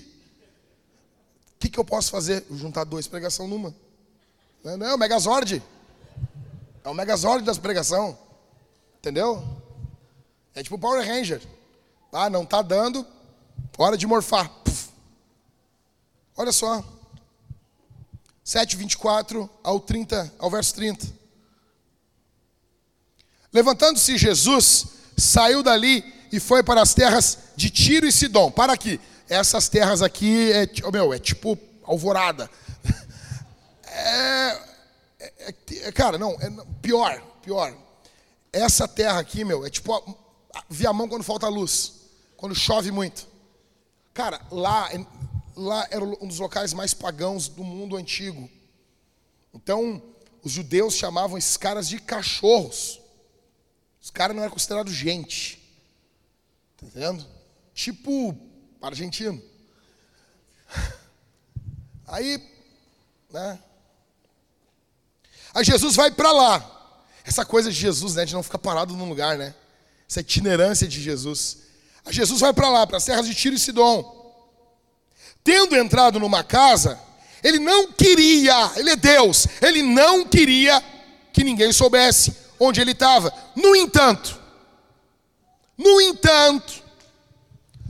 [1.55, 2.43] O que, que eu posso fazer?
[2.49, 3.73] Juntar duas pregação numa.
[4.63, 5.61] Não, não é o Megazord.
[6.83, 8.17] É o Megazord das pregação.
[8.97, 9.43] Entendeu?
[10.55, 11.41] É tipo Power Ranger.
[12.11, 13.05] Ah, não tá dando,
[13.77, 14.49] hora de morfar.
[14.49, 14.89] Puf.
[16.35, 16.83] Olha só.
[18.43, 21.22] 7, 24 ao 30, ao verso 30.
[23.53, 28.49] Levantando-se Jesus, saiu dali e foi para as terras de Tiro e Sidom.
[28.49, 28.99] Para aqui.
[29.29, 32.49] Essas terras aqui é, oh, meu, é tipo alvorada.
[33.95, 34.59] É,
[35.19, 36.51] é, é, cara, não, é
[36.81, 37.77] pior, pior.
[38.51, 40.17] Essa terra aqui, meu, é tipo
[40.67, 41.93] Viamão quando falta luz,
[42.35, 43.27] quando chove muito.
[44.11, 44.89] Cara, lá,
[45.55, 48.49] lá era um dos locais mais pagãos do mundo antigo.
[49.53, 50.01] Então,
[50.43, 52.99] os judeus chamavam esses caras de cachorros.
[54.13, 55.57] Os caras não eram considerados gente.
[56.77, 57.25] Tá entendendo?
[57.73, 58.37] Tipo
[58.79, 59.41] argentino.
[62.05, 62.39] Aí,
[63.31, 63.57] né?
[65.51, 66.99] Aí Jesus vai para lá.
[67.25, 69.55] Essa coisa de Jesus, né, de não ficar parado num lugar, né?
[70.07, 71.63] Essa itinerância de Jesus.
[72.05, 74.47] Aí Jesus vai para lá, para as terras de Tiro e Sidom.
[75.43, 77.01] Tendo entrado numa casa,
[77.43, 80.83] ele não queria, ele é Deus, ele não queria
[81.33, 83.33] que ninguém soubesse onde ele estava.
[83.55, 84.39] No entanto,
[85.77, 86.83] no entanto,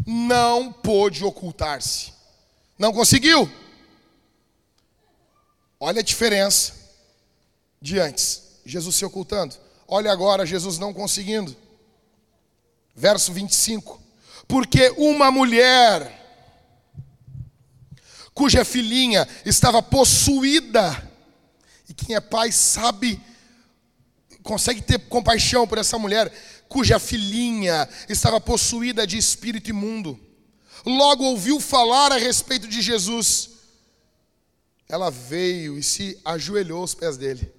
[0.06, 2.14] não pôde ocultar-se.
[2.78, 3.50] Não conseguiu.
[5.80, 6.74] Olha a diferença
[7.82, 8.42] de antes.
[8.66, 9.56] Jesus se ocultando.
[9.88, 11.56] Olha agora Jesus não conseguindo.
[12.96, 14.02] Verso 25.
[14.48, 16.22] Porque uma mulher
[18.34, 21.12] cuja filhinha estava possuída,
[21.88, 23.22] e quem é pai sabe,
[24.44, 26.32] consegue ter compaixão por essa mulher,
[26.68, 30.20] cuja filhinha estava possuída de espírito imundo.
[30.86, 33.52] Logo ouviu falar a respeito de Jesus.
[34.88, 37.52] Ela veio e se ajoelhou aos pés dele.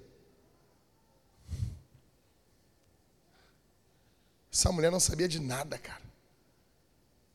[4.53, 6.01] Essa mulher não sabia de nada, cara.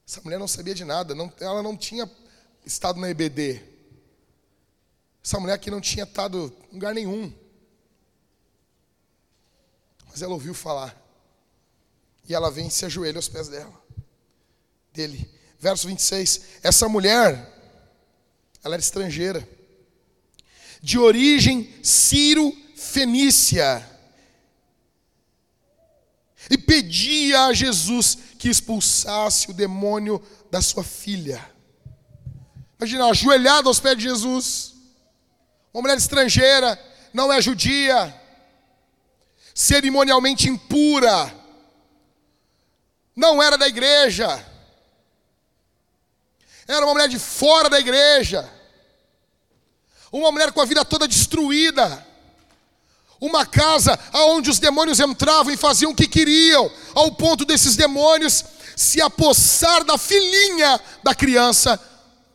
[0.09, 1.15] Essa mulher não sabia de nada.
[1.15, 2.11] Não, ela não tinha
[2.65, 3.63] estado na EBD.
[5.23, 7.33] Essa mulher aqui não tinha estado em lugar nenhum.
[10.11, 10.97] Mas ela ouviu falar.
[12.29, 13.73] E ela vem e se ajoelha aos pés dela,
[14.93, 15.29] dele.
[15.59, 16.43] Verso 26.
[16.63, 17.33] Essa mulher,
[18.63, 19.49] ela era estrangeira,
[20.83, 23.87] de origem Ciro-Fenícia,
[26.49, 31.45] e pedia a Jesus que expulsasse o demônio da sua filha.
[32.79, 34.75] Imagina, ajoelhada aos pés de Jesus,
[35.73, 36.79] uma mulher estrangeira,
[37.13, 38.20] não é judia,
[39.55, 41.35] cerimonialmente impura,
[43.15, 44.45] não era da igreja,
[46.67, 48.49] era uma mulher de fora da igreja,
[50.13, 52.07] uma mulher com a vida toda destruída,
[53.21, 58.45] uma casa onde os demônios entravam e faziam o que queriam, ao ponto desses demônios
[58.77, 61.79] se apossar da filhinha da criança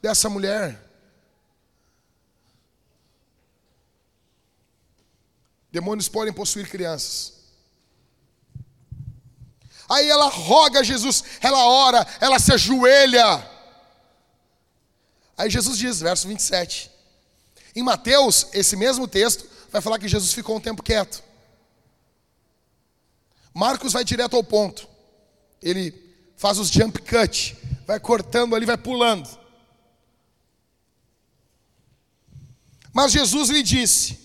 [0.02, 0.85] dessa mulher.
[5.76, 7.34] Demônios podem possuir crianças.
[9.90, 13.46] Aí ela roga a Jesus, ela ora, ela se ajoelha.
[15.38, 16.90] Aí Jesus diz, verso 27.
[17.76, 21.22] Em Mateus, esse mesmo texto vai falar que Jesus ficou um tempo quieto.
[23.54, 24.88] Marcos vai direto ao ponto.
[25.62, 25.94] Ele
[26.38, 29.28] faz os jump cut, vai cortando ali, vai pulando.
[32.94, 34.25] Mas Jesus lhe disse: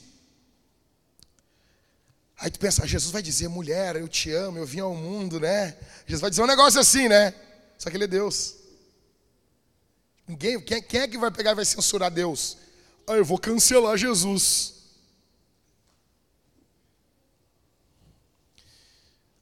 [2.40, 5.76] Aí tu pensa, Jesus vai dizer, mulher, eu te amo, eu vim ao mundo, né?
[6.06, 7.34] Jesus vai dizer um negócio assim, né?
[7.78, 8.54] Só que ele é Deus.
[10.26, 12.56] Ninguém, quem, quem é que vai pegar e vai censurar Deus?
[13.06, 14.72] Ah, eu vou cancelar Jesus.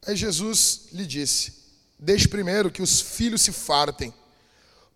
[0.05, 1.53] Aí Jesus lhe disse:
[1.97, 4.13] Deixe primeiro que os filhos se fartem,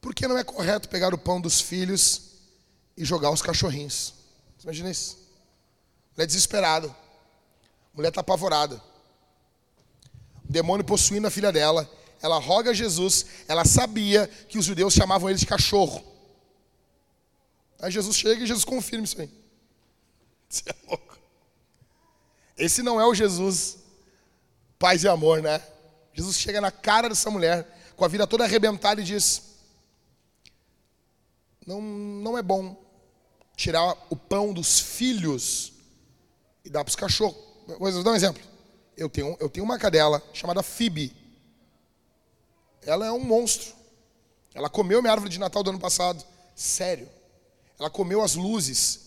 [0.00, 2.32] porque não é correto pegar o pão dos filhos
[2.96, 4.12] e jogar os cachorrinhos.
[4.64, 5.18] Imagina isso.
[6.16, 7.01] Ele é desesperado.
[7.92, 8.82] A mulher está apavorada.
[10.48, 11.90] O demônio possuindo a filha dela.
[12.20, 13.26] Ela roga a Jesus.
[13.48, 16.02] Ela sabia que os judeus chamavam ele de cachorro.
[17.80, 19.30] Aí Jesus chega e Jesus confirma isso aí.
[20.48, 21.18] Você é louco.
[22.56, 23.82] Esse não é o Jesus
[24.82, 25.62] paz e amor, né?
[26.12, 29.54] Jesus chega na cara dessa mulher, com a vida toda arrebentada, e diz:
[31.64, 32.76] Não, não é bom
[33.56, 35.72] tirar o pão dos filhos
[36.64, 37.51] e dar para os cachorros.
[37.66, 38.42] Vou dar um exemplo.
[38.96, 41.14] Eu tenho, eu tenho uma cadela chamada Phoebe.
[42.82, 43.74] Ela é um monstro.
[44.54, 46.24] Ela comeu minha árvore de Natal do ano passado.
[46.54, 47.08] Sério.
[47.78, 49.00] Ela comeu as luzes.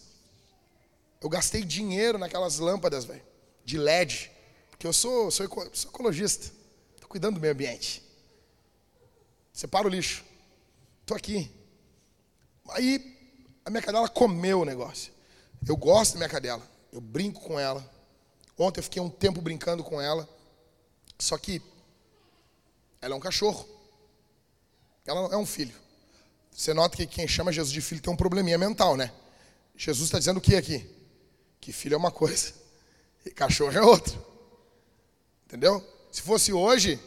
[1.21, 3.21] Eu gastei dinheiro naquelas lâmpadas, velho.
[3.63, 4.31] De LED.
[4.71, 6.51] Porque eu sou, sou, sou ecologista.
[6.95, 8.03] Estou cuidando do meio ambiente.
[9.53, 10.23] Separa o lixo.
[11.01, 11.51] Estou aqui.
[12.69, 13.15] Aí,
[13.63, 15.13] a minha cadela comeu o negócio.
[15.67, 16.61] Eu gosto da minha cadela.
[16.91, 17.94] Eu brinco com ela.
[18.57, 20.27] Ontem eu fiquei um tempo brincando com ela.
[21.19, 21.61] Só que
[23.01, 23.67] ela é um cachorro.
[25.05, 25.75] Ela é um filho.
[26.51, 29.11] Você nota que quem chama Jesus de filho tem um probleminha mental, né?
[29.75, 30.89] Jesus está dizendo o que aqui?
[31.59, 32.53] Que filho é uma coisa
[33.25, 34.17] e cachorro é outra.
[35.45, 35.85] Entendeu?
[36.11, 36.99] Se fosse hoje,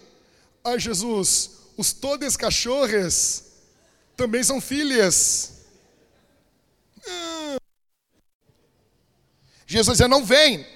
[0.62, 3.44] ai Jesus, os todos cachorros
[4.16, 5.54] também são filhas.
[9.66, 10.66] Jesus dizendo, não vem,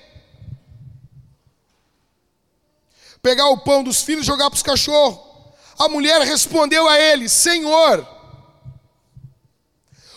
[3.23, 5.18] pegar o pão dos filhos e jogar para os cachorros.
[5.79, 8.07] A mulher respondeu a ele: Senhor,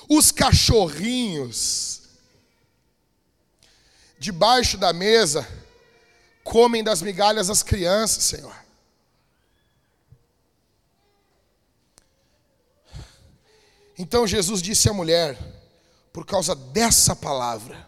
[0.10, 2.02] os cachorrinhos
[4.18, 5.48] debaixo da mesa
[6.44, 8.56] comem das migalhas das crianças, Senhor.
[13.98, 15.38] Então Jesus disse à mulher:
[16.12, 17.88] Por causa dessa palavra,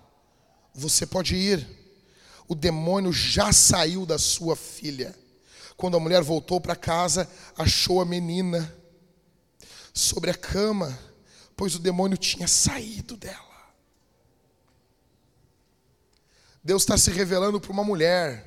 [0.74, 1.77] você pode ir
[2.48, 5.14] o demônio já saiu da sua filha.
[5.76, 8.74] Quando a mulher voltou para casa, achou a menina
[9.94, 10.98] sobre a cama,
[11.56, 13.46] pois o demônio tinha saído dela.
[16.64, 18.46] Deus está se revelando para uma mulher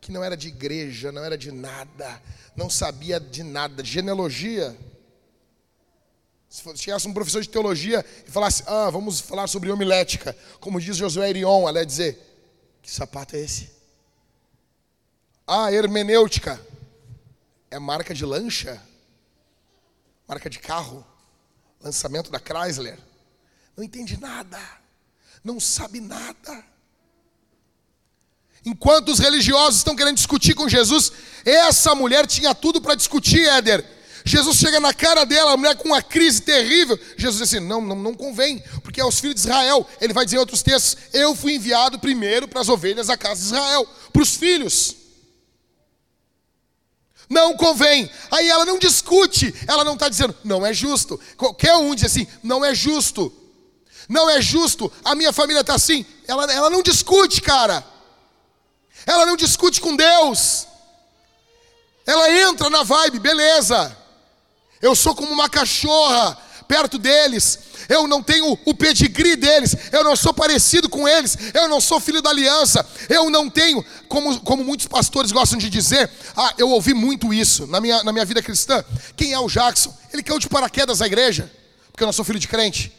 [0.00, 2.22] que não era de igreja, não era de nada,
[2.56, 4.76] não sabia de nada, de genealogia.
[6.48, 10.96] Se chegasse um professor de teologia e falasse, ah, vamos falar sobre homilética, como diz
[10.96, 12.29] Josué Irion, ela ia dizer,
[12.82, 13.70] que sapato é esse?
[15.46, 16.60] Ah, hermenêutica.
[17.70, 18.80] É marca de lancha?
[20.26, 21.04] Marca de carro?
[21.80, 22.98] Lançamento da Chrysler?
[23.76, 24.60] Não entende nada.
[25.42, 26.64] Não sabe nada.
[28.64, 31.12] Enquanto os religiosos estão querendo discutir com Jesus,
[31.44, 33.99] essa mulher tinha tudo para discutir, Éder.
[34.24, 36.98] Jesus chega na cara dela, a mulher com uma crise terrível.
[37.16, 40.36] Jesus diz assim: não, não, não convém, porque aos filhos de Israel, ele vai dizer
[40.36, 44.22] em outros textos: eu fui enviado primeiro para as ovelhas da casa de Israel, para
[44.22, 44.96] os filhos.
[47.28, 48.10] Não convém.
[48.30, 51.18] Aí ela não discute, ela não está dizendo, não é justo.
[51.36, 53.32] Qualquer um diz assim, não é justo.
[54.08, 56.04] Não é justo, a minha família está assim.
[56.26, 57.84] Ela, ela não discute, cara.
[59.06, 60.66] Ela não discute com Deus.
[62.04, 63.96] Ela entra na vibe, beleza.
[64.80, 67.58] Eu sou como uma cachorra perto deles,
[67.88, 71.98] eu não tenho o pedigree deles, eu não sou parecido com eles, eu não sou
[71.98, 76.70] filho da aliança, eu não tenho, como, como muitos pastores gostam de dizer, ah, eu
[76.70, 78.84] ouvi muito isso na minha, na minha vida cristã.
[79.16, 79.92] Quem é o Jackson?
[80.12, 81.50] Ele caiu de paraquedas na igreja,
[81.90, 82.92] porque eu não sou filho de crente.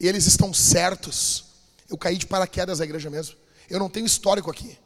[0.00, 1.44] E eles estão certos.
[1.88, 3.36] Eu caí de paraquedas na igreja mesmo.
[3.70, 4.76] Eu não tenho histórico aqui.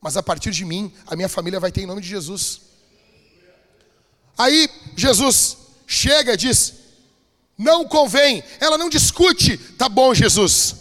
[0.00, 2.60] Mas a partir de mim, a minha família vai ter em nome de Jesus.
[4.36, 5.56] Aí Jesus
[5.86, 6.74] chega e diz:
[7.56, 8.42] Não convém.
[8.60, 9.56] Ela não discute.
[9.56, 10.76] Tá bom, Jesus.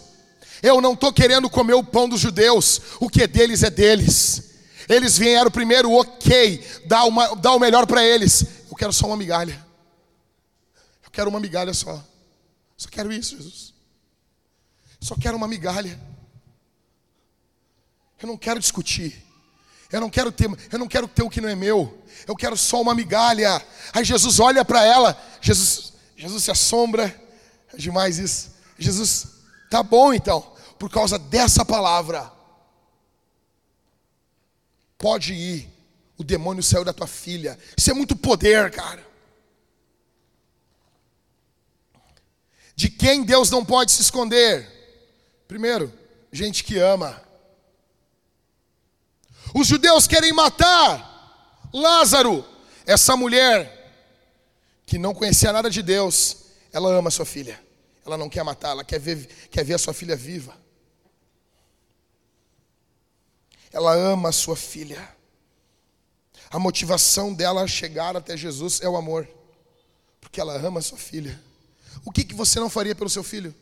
[0.62, 2.82] Eu não estou querendo comer o pão dos judeus.
[3.00, 4.56] O que é deles é deles.
[4.88, 6.64] Eles vieram primeiro, ok.
[6.86, 8.46] Dá, uma, dá o melhor para eles.
[8.70, 9.66] Eu quero só uma migalha.
[11.04, 12.04] Eu quero uma migalha só.
[12.78, 13.74] Só quero isso, Jesus.
[15.00, 16.00] Só quero uma migalha.
[18.22, 19.25] Eu não quero discutir.
[19.92, 22.04] Eu não quero ter, eu não quero ter o que não é meu.
[22.28, 23.62] Eu quero só uma migalha.
[23.94, 25.20] Aí Jesus olha para ela.
[25.42, 27.14] Jesus, Jesus se assombra.
[27.74, 28.56] É demais isso.
[28.78, 29.28] Jesus,
[29.70, 30.54] tá bom então.
[30.80, 32.32] Por causa dessa palavra,
[34.98, 35.70] pode ir.
[36.18, 37.60] O demônio saiu da tua filha.
[37.78, 39.06] Isso é muito poder, cara.
[42.76, 44.68] De quem Deus não pode se esconder?
[45.48, 45.94] Primeiro,
[46.32, 47.25] gente que ama.
[49.58, 51.16] Os judeus querem matar
[51.74, 52.46] Lázaro,
[52.86, 53.72] essa mulher
[54.86, 57.58] que não conhecia nada de Deus, ela ama sua filha.
[58.06, 60.56] Ela não quer matar, ela quer ver, quer ver a sua filha viva.
[63.72, 65.16] Ela ama a sua filha.
[66.50, 69.26] A motivação dela a chegar até Jesus é o amor,
[70.20, 71.42] porque ela ama a sua filha.
[72.04, 73.56] O que, que você não faria pelo seu filho?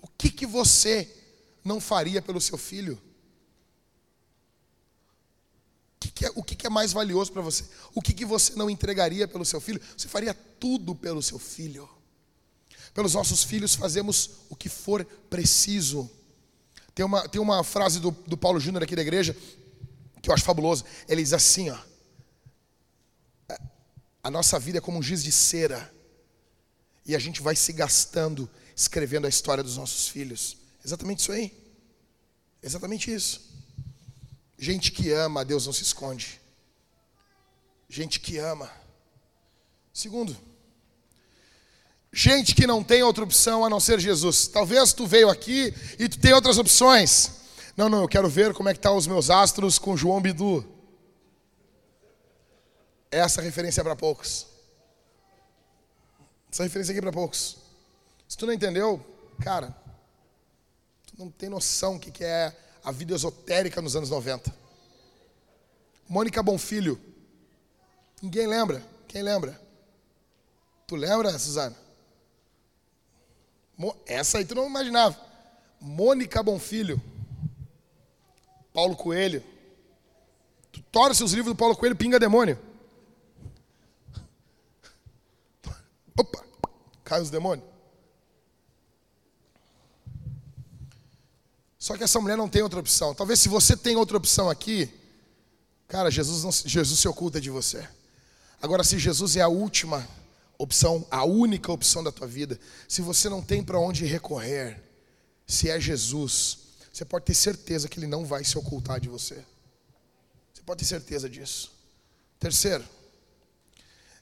[0.00, 1.06] O que, que você
[1.62, 3.00] não faria pelo seu filho?
[6.02, 7.64] Que, que, é, o que, que é mais valioso para você?
[7.94, 9.80] O que, que você não entregaria pelo seu filho?
[9.96, 11.88] Você faria tudo pelo seu filho.
[12.92, 16.10] Pelos nossos filhos fazemos o que for preciso.
[16.94, 19.36] Tem uma, tem uma frase do, do Paulo Júnior aqui da igreja
[20.20, 20.84] que eu acho fabuloso.
[21.08, 21.78] Ele diz assim: ó,
[24.22, 25.92] a nossa vida é como um giz de cera
[27.06, 30.56] e a gente vai se gastando escrevendo a história dos nossos filhos.
[30.84, 31.52] Exatamente isso aí.
[32.60, 33.51] Exatamente isso.
[34.62, 36.40] Gente que ama, Deus não se esconde.
[37.88, 38.70] Gente que ama.
[39.92, 40.36] Segundo,
[42.12, 44.46] gente que não tem outra opção a não ser Jesus.
[44.46, 47.40] Talvez tu veio aqui e tu tem outras opções.
[47.76, 50.22] Não, não, eu quero ver como é que estão tá os meus astros com João
[50.22, 50.64] Bidu.
[53.10, 54.46] Essa referência é para poucos.
[56.52, 57.56] Essa referência aqui é para poucos.
[58.28, 59.04] Se tu não entendeu,
[59.40, 59.76] cara,
[61.04, 64.52] tu não tem noção o que, que é a vida esotérica nos anos 90.
[66.08, 67.00] Mônica Bonfilho.
[68.20, 68.82] Ninguém lembra?
[69.08, 69.60] Quem lembra?
[70.86, 71.76] Tu lembra, Suzana?
[74.06, 75.18] Essa aí tu não imaginava.
[75.80, 77.00] Mônica Bonfilho.
[78.72, 79.42] Paulo Coelho.
[80.70, 82.58] Tu torce os livros do Paulo Coelho, pinga demônio.
[86.18, 86.44] Opa,
[87.04, 87.71] cai os demônios.
[91.82, 93.12] Só que essa mulher não tem outra opção.
[93.12, 94.88] Talvez se você tem outra opção aqui,
[95.88, 97.84] cara, Jesus, não, Jesus se oculta de você.
[98.62, 100.08] Agora, se Jesus é a última
[100.56, 102.56] opção, a única opção da tua vida,
[102.86, 104.80] se você não tem para onde recorrer,
[105.44, 106.58] se é Jesus,
[106.92, 109.44] você pode ter certeza que Ele não vai se ocultar de você.
[110.54, 111.72] Você pode ter certeza disso.
[112.38, 112.84] Terceiro,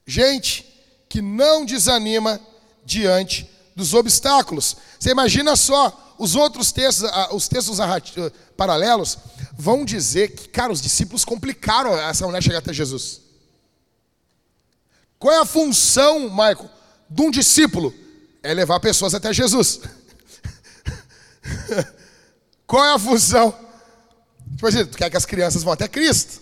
[0.03, 0.65] gente
[1.07, 2.41] que não desanima
[2.83, 4.75] diante dos obstáculos.
[4.99, 7.79] Você imagina só, os outros textos, os textos
[8.55, 9.17] paralelos,
[9.57, 13.21] vão dizer que, cara, os discípulos complicaram essa mulher chegar até Jesus.
[15.17, 16.69] Qual é a função, Michael,
[17.09, 17.93] de um discípulo?
[18.43, 19.81] É levar pessoas até Jesus.
[22.65, 23.53] Qual é a função?
[24.51, 26.41] Tipo assim, tu quer que as crianças vão até Cristo?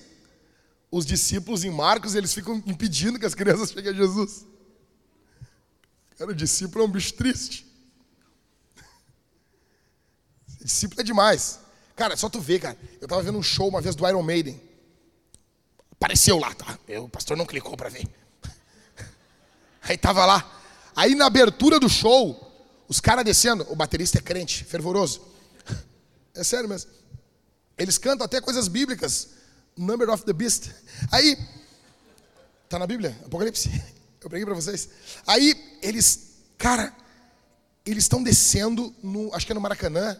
[0.92, 4.46] Os discípulos em Marcos, eles ficam impedindo que as crianças cheguem a Jesus.
[6.20, 7.66] Cara, o discípulo é um bicho triste.
[10.62, 11.62] Discípulo é demais.
[11.96, 12.78] Cara, só tu ver, cara.
[13.00, 14.62] Eu tava vendo um show uma vez do Iron Maiden.
[15.94, 16.78] Apareceu lá, tá?
[17.02, 18.06] o pastor não clicou para ver.
[19.82, 20.60] Aí tava lá.
[20.94, 25.22] Aí na abertura do show, os caras descendo, o baterista é crente, fervoroso.
[26.36, 26.92] É sério mesmo.
[27.78, 29.30] Eles cantam até coisas bíblicas.
[29.78, 30.70] Number of the Beast.
[31.12, 31.38] Aí,
[32.68, 33.70] tá na Bíblia, Apocalipse.
[34.22, 34.90] Eu preguei para vocês.
[35.26, 36.96] Aí eles, cara,
[37.86, 40.20] eles estão descendo no, acho que é no Maracanã,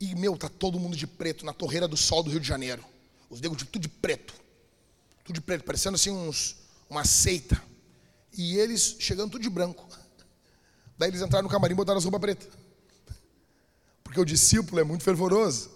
[0.00, 2.84] e, meu, tá todo mundo de preto na torreira do sol do Rio de Janeiro.
[3.30, 4.34] Os negros tudo de preto.
[5.24, 6.56] Tudo de preto, parecendo assim uns,
[6.88, 7.60] uma seita.
[8.36, 9.86] E eles chegando tudo de branco.
[10.98, 12.48] Daí eles entraram no camarim e botaram as roupas pretas.
[14.04, 15.70] Porque o discípulo é muito fervoroso.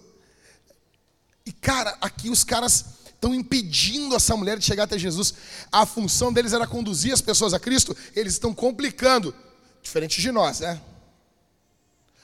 [1.46, 5.34] E cara, aqui os caras estão impedindo essa mulher de chegar até Jesus.
[5.70, 9.34] A função deles era conduzir as pessoas a Cristo, eles estão complicando.
[9.82, 10.80] Diferente de nós, né?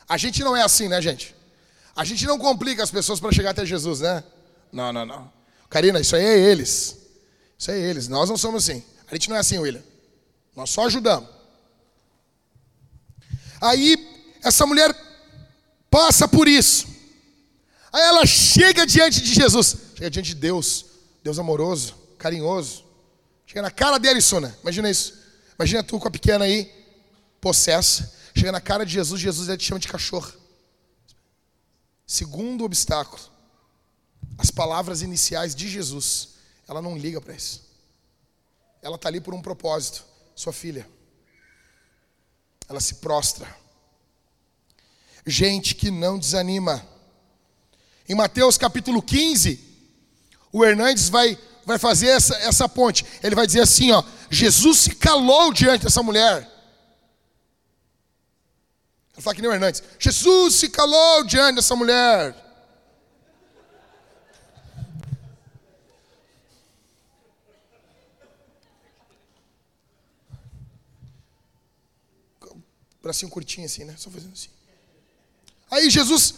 [0.08, 1.34] A gente não é assim, né, gente?
[1.94, 4.24] A gente não complica as pessoas para chegar até Jesus, né?
[4.72, 5.32] Não, não, não.
[5.68, 6.96] Karina, isso aí é eles.
[7.58, 8.08] Isso é eles.
[8.08, 8.82] Nós não somos assim.
[9.10, 9.82] A gente não é assim, William.
[10.54, 11.28] Nós só ajudamos.
[13.60, 13.96] Aí,
[14.42, 14.94] essa mulher
[15.90, 16.86] passa por isso.
[17.92, 19.76] Aí ela chega diante de Jesus.
[19.94, 20.85] Chega diante de Deus.
[21.26, 22.84] Deus amoroso, carinhoso.
[23.48, 24.56] Chega na cara dele, Sona.
[24.62, 25.20] Imagina isso.
[25.58, 26.72] Imagina tu com a pequena aí,
[27.40, 28.14] possessa.
[28.32, 30.32] Chega na cara de Jesus, Jesus ele te chama de cachorro.
[32.06, 33.20] Segundo obstáculo,
[34.38, 36.34] as palavras iniciais de Jesus,
[36.68, 37.68] ela não liga para isso.
[38.80, 40.88] Ela está ali por um propósito, sua filha.
[42.68, 43.52] Ela se prostra.
[45.26, 46.86] Gente que não desanima.
[48.08, 49.65] Em Mateus capítulo 15,
[50.52, 53.04] o Hernandes vai, vai fazer essa, essa ponte.
[53.22, 56.50] Ele vai dizer assim: ó, Jesus se calou diante dessa mulher.
[59.14, 59.82] Ele fala que nem o Hernandes.
[59.98, 62.34] Jesus se calou diante dessa mulher.
[73.02, 73.94] Bracinho curtinho assim, né?
[73.96, 74.48] Só fazendo assim.
[75.70, 76.34] Aí Jesus,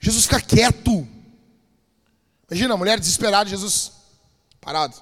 [0.00, 1.06] Jesus fica quieto.
[2.50, 3.92] Imagina a mulher desesperada, Jesus
[4.60, 4.96] parado.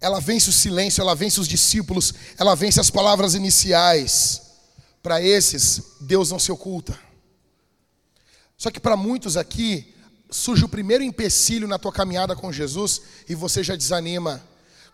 [0.00, 4.42] Ela vence o silêncio, ela vence os discípulos, ela vence as palavras iniciais.
[5.00, 6.98] Para esses, Deus não se oculta.
[8.56, 9.94] Só que para muitos aqui,
[10.28, 14.42] surge o primeiro empecilho na tua caminhada com Jesus e você já desanima.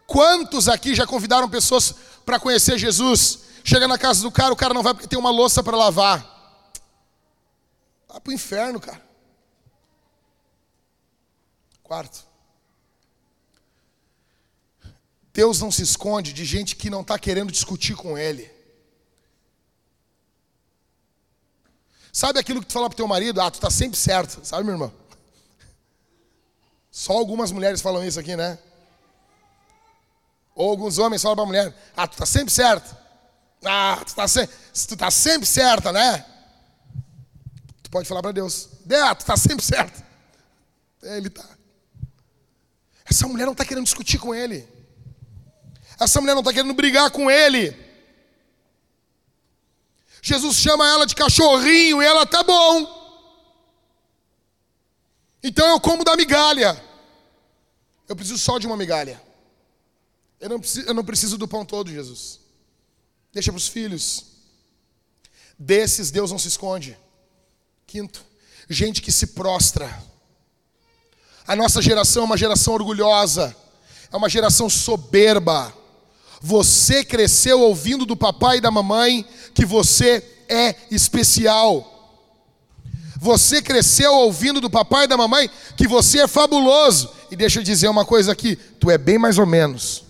[0.06, 3.40] Quantos aqui já convidaram pessoas para conhecer Jesus?
[3.64, 6.37] Chega na casa do cara, o cara não vai porque tem uma louça para lavar.
[8.08, 9.06] Vai para o inferno, cara.
[11.82, 12.26] Quarto.
[15.32, 18.50] Deus não se esconde de gente que não está querendo discutir com Ele.
[22.12, 23.40] Sabe aquilo que tu fala para teu marido?
[23.40, 24.44] Ah, tu está sempre certo.
[24.44, 24.92] Sabe, meu irmão?
[26.90, 28.58] Só algumas mulheres falam isso aqui, né?
[30.54, 32.96] Ou alguns homens falam para a mulher: Ah, tu está sempre certo.
[33.64, 34.48] Ah, tu está se...
[34.88, 36.24] tu tá sempre certa, né?
[37.88, 38.68] Tu pode falar para Deus:
[39.02, 40.04] Ah, tu está sempre certo.
[41.02, 41.42] É, ele está.
[43.06, 44.68] Essa mulher não está querendo discutir com ele.
[45.98, 47.74] Essa mulher não está querendo brigar com ele.
[50.20, 52.86] Jesus chama ela de cachorrinho e ela tá bom.
[55.42, 56.78] Então eu como da migalha.
[58.06, 59.18] Eu preciso só de uma migalha.
[60.38, 62.38] Eu não preciso, eu não preciso do pão todo, Jesus.
[63.32, 64.26] Deixa para os filhos.
[65.58, 66.98] Desses Deus não se esconde.
[67.88, 68.22] Quinto,
[68.68, 69.88] gente que se prostra.
[71.46, 73.56] A nossa geração é uma geração orgulhosa,
[74.12, 75.72] é uma geração soberba.
[76.38, 82.20] Você cresceu ouvindo do papai e da mamãe que você é especial.
[83.16, 87.10] Você cresceu ouvindo do papai e da mamãe que você é fabuloso.
[87.30, 90.04] E deixa eu dizer uma coisa aqui: tu é bem mais ou menos.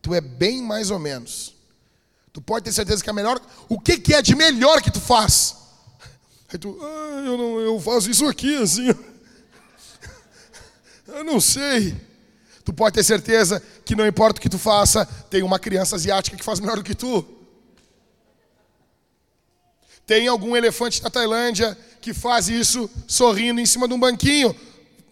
[0.00, 1.54] Tu é bem mais ou menos.
[2.32, 3.38] Tu pode ter certeza que é melhor.
[3.68, 5.60] O que, que é de melhor que tu faz?
[6.52, 8.88] Aí tu, ah, eu, não, eu faço isso aqui assim.
[11.08, 11.96] Eu não sei.
[12.64, 16.36] Tu pode ter certeza que não importa o que tu faça, tem uma criança asiática
[16.36, 17.26] que faz melhor do que tu.
[20.06, 24.54] Tem algum elefante da Tailândia que faz isso sorrindo em cima de um banquinho.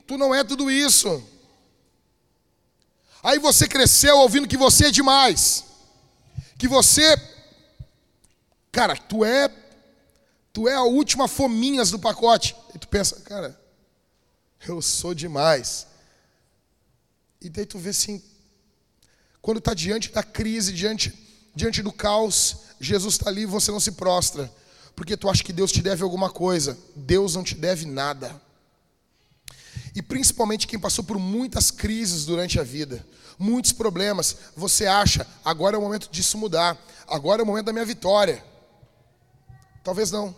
[0.06, 1.22] Tu não é tudo isso.
[3.22, 5.64] Aí você cresceu ouvindo que você é demais.
[6.56, 7.16] Que você
[8.72, 9.48] Cara, tu é
[10.52, 12.56] tu é a última fominhas do pacote.
[12.74, 13.58] E tu pensa, cara,
[14.66, 15.86] eu sou demais.
[17.40, 18.22] E daí tu vê assim,
[19.40, 21.12] quando está diante da crise, diante,
[21.54, 24.52] diante do caos, Jesus está ali e você não se prostra,
[24.94, 26.76] porque tu acha que Deus te deve alguma coisa.
[26.94, 28.40] Deus não te deve nada.
[29.94, 33.04] E principalmente quem passou por muitas crises durante a vida,
[33.38, 36.78] muitos problemas, você acha, agora é o momento disso mudar,
[37.08, 38.44] agora é o momento da minha vitória.
[39.82, 40.34] Talvez não.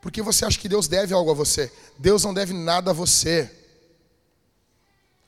[0.00, 1.72] Porque você acha que Deus deve algo a você.
[1.98, 3.50] Deus não deve nada a você.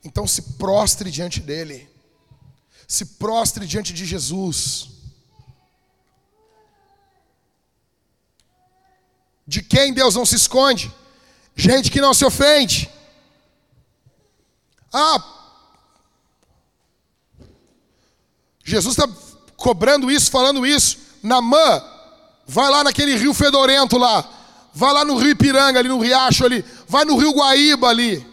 [0.03, 1.89] Então se prostre diante dele.
[2.87, 4.89] Se prostre diante de Jesus.
[9.47, 10.93] De quem Deus não se esconde?
[11.55, 12.91] Gente que não se ofende.
[14.93, 15.37] Ah,
[18.67, 19.07] Jesus está
[19.55, 20.97] cobrando isso, falando isso.
[21.23, 21.81] Namã,
[22.47, 24.27] vai lá naquele rio fedorento lá.
[24.73, 26.63] Vai lá no rio Ipiranga, ali no riacho ali.
[26.87, 28.25] Vai no rio Guaíba ali.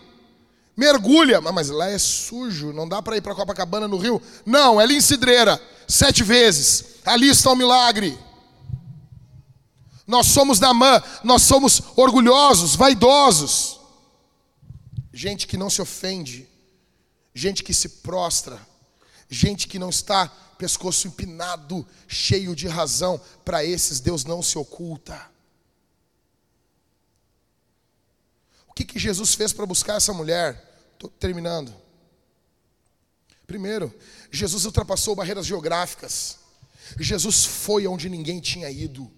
[0.77, 1.41] Mergulha.
[1.41, 4.21] Mas lá é sujo, não dá para ir para Copacabana no rio.
[4.45, 5.61] Não, é ali em Cidreira.
[5.89, 6.97] Sete vezes.
[7.05, 8.19] Ali está o milagre.
[10.07, 13.81] Nós somos Namã, nós somos orgulhosos, vaidosos.
[15.13, 16.49] Gente que não se ofende,
[17.35, 18.61] gente que se prostra,
[19.31, 25.31] gente que não está pescoço empinado, cheio de razão, para esses Deus não se oculta.
[28.69, 30.83] O que, que Jesus fez para buscar essa mulher?
[30.95, 31.73] Estou terminando.
[33.47, 33.95] Primeiro,
[34.31, 36.39] Jesus ultrapassou barreiras geográficas.
[36.99, 39.11] Jesus foi onde ninguém tinha ido.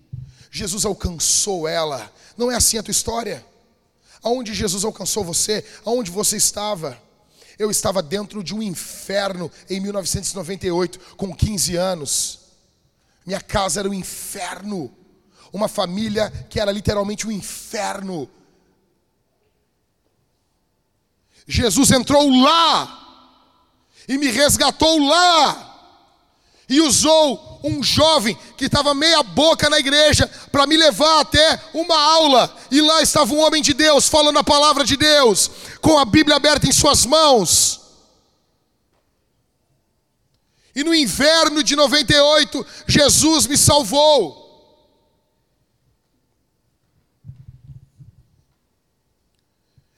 [0.50, 2.12] Jesus alcançou ela.
[2.36, 3.44] Não é assim a tua história?
[4.22, 5.64] Aonde Jesus alcançou você?
[5.84, 7.00] Aonde você estava?
[7.58, 12.40] Eu estava dentro de um inferno em 1998, com 15 anos.
[13.24, 14.94] Minha casa era um inferno.
[15.52, 18.28] Uma família que era literalmente um inferno.
[21.46, 23.04] Jesus entrou lá
[24.08, 25.66] e me resgatou lá
[26.68, 31.98] e usou um jovem que estava meia boca na igreja para me levar até uma
[31.98, 32.56] aula.
[32.70, 35.50] E lá estava um homem de Deus falando a palavra de Deus,
[35.80, 37.80] com a Bíblia aberta em suas mãos.
[40.74, 44.44] E no inverno de 98, Jesus me salvou.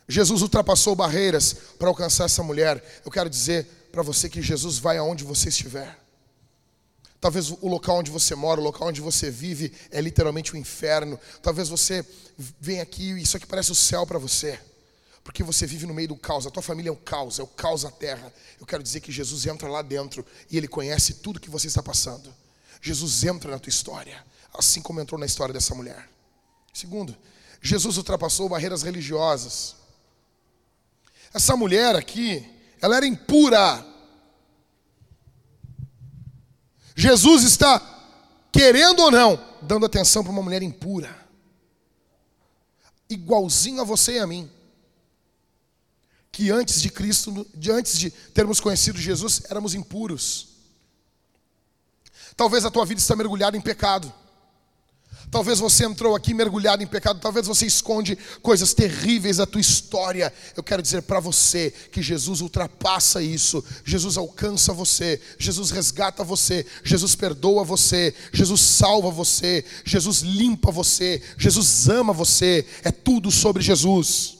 [0.08, 2.82] Jesus ultrapassou barreiras para alcançar essa mulher.
[3.04, 6.07] Eu quero dizer para você que Jesus vai aonde você estiver.
[7.20, 10.60] Talvez o local onde você mora, o local onde você vive é literalmente o um
[10.60, 11.18] inferno.
[11.42, 12.04] Talvez você
[12.60, 14.58] venha aqui e isso aqui parece o céu para você.
[15.24, 17.46] Porque você vive no meio do caos, a tua família é o caos, é o
[17.46, 18.32] caos na terra.
[18.58, 21.82] Eu quero dizer que Jesus entra lá dentro e ele conhece tudo que você está
[21.82, 22.32] passando.
[22.80, 24.24] Jesus entra na tua história,
[24.54, 26.08] assim como entrou na história dessa mulher.
[26.72, 27.14] Segundo,
[27.60, 29.74] Jesus ultrapassou barreiras religiosas.
[31.34, 32.48] Essa mulher aqui,
[32.80, 33.84] ela era impura.
[36.98, 37.80] Jesus está,
[38.50, 41.16] querendo ou não, dando atenção para uma mulher impura,
[43.08, 44.50] igualzinho a você e a mim,
[46.32, 50.48] que antes de Cristo, de antes de termos conhecido Jesus, éramos impuros.
[52.36, 54.12] Talvez a tua vida está mergulhada em pecado.
[55.30, 60.32] Talvez você entrou aqui mergulhado em pecado, talvez você esconde coisas terríveis da tua história.
[60.56, 63.62] Eu quero dizer para você que Jesus ultrapassa isso.
[63.84, 71.22] Jesus alcança você, Jesus resgata você, Jesus perdoa você, Jesus salva você, Jesus limpa você,
[71.36, 72.66] Jesus ama você.
[72.82, 74.38] É tudo sobre Jesus.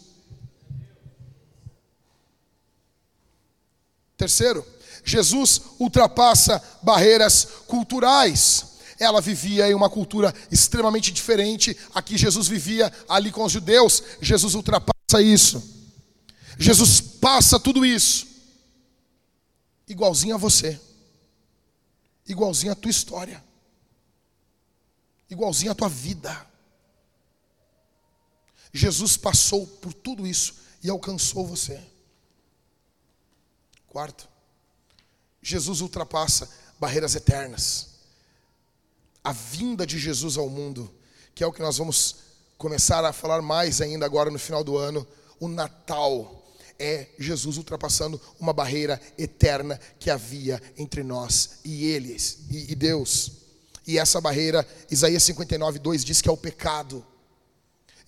[4.17, 4.65] Terceiro,
[5.05, 8.68] Jesus ultrapassa barreiras culturais
[8.99, 14.03] ela vivia em uma cultura extremamente diferente a que Jesus vivia ali com os judeus.
[14.21, 15.63] Jesus ultrapassa isso.
[16.59, 18.27] Jesus passa tudo isso.
[19.87, 20.81] Igualzinho a você.
[22.27, 23.43] Igualzinho a tua história.
[25.31, 26.47] Igualzinho a tua vida.
[28.73, 31.81] Jesus passou por tudo isso e alcançou você.
[33.87, 34.29] Quarto,
[35.41, 37.98] Jesus ultrapassa barreiras eternas
[39.23, 40.91] a vinda de Jesus ao mundo,
[41.35, 42.17] que é o que nós vamos
[42.57, 45.07] começar a falar mais ainda agora no final do ano,
[45.39, 46.45] o Natal
[46.79, 53.33] é Jesus ultrapassando uma barreira eterna que havia entre nós e eles e, e Deus.
[53.87, 57.05] E essa barreira, Isaías 59, 2 diz que é o pecado.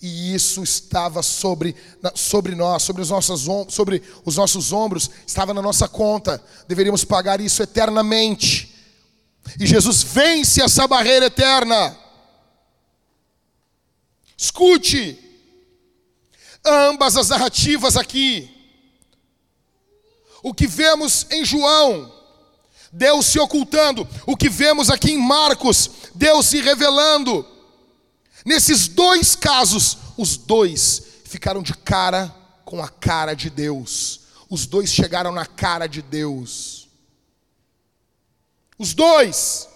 [0.02, 1.76] E isso estava sobre,
[2.14, 6.42] sobre nós, sobre os, nossos, sobre os nossos ombros, estava na nossa conta.
[6.66, 8.74] Deveríamos pagar isso eternamente.
[9.58, 11.96] E Jesus vence essa barreira eterna.
[14.36, 15.18] Escute,
[16.64, 18.50] ambas as narrativas aqui.
[20.42, 22.10] O que vemos em João,
[22.90, 24.08] Deus se ocultando.
[24.26, 27.46] O que vemos aqui em Marcos, Deus se revelando.
[28.44, 32.34] Nesses dois casos, os dois ficaram de cara
[32.64, 34.20] com a cara de Deus.
[34.48, 36.79] Os dois chegaram na cara de Deus.
[38.80, 39.68] Os dois.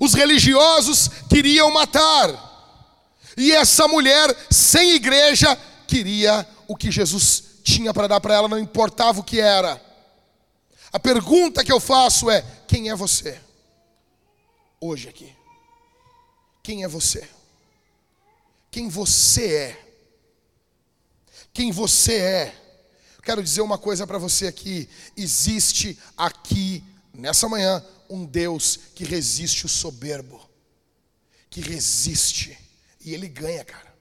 [0.00, 2.50] Os religiosos queriam matar.
[3.36, 5.56] E essa mulher, sem igreja,
[5.86, 9.80] queria o que Jesus tinha para dar para ela, não importava o que era.
[10.92, 13.40] A pergunta que eu faço é: quem é você?
[14.80, 15.32] Hoje aqui.
[16.62, 17.26] Quem é você?
[18.70, 19.82] Quem você é?
[21.52, 22.54] quem você é.
[23.22, 26.82] Quero dizer uma coisa para você aqui: existe aqui,
[27.12, 30.40] nessa manhã, um Deus que resiste o soberbo,
[31.50, 32.58] que resiste,
[33.00, 33.92] e ele ganha, cara.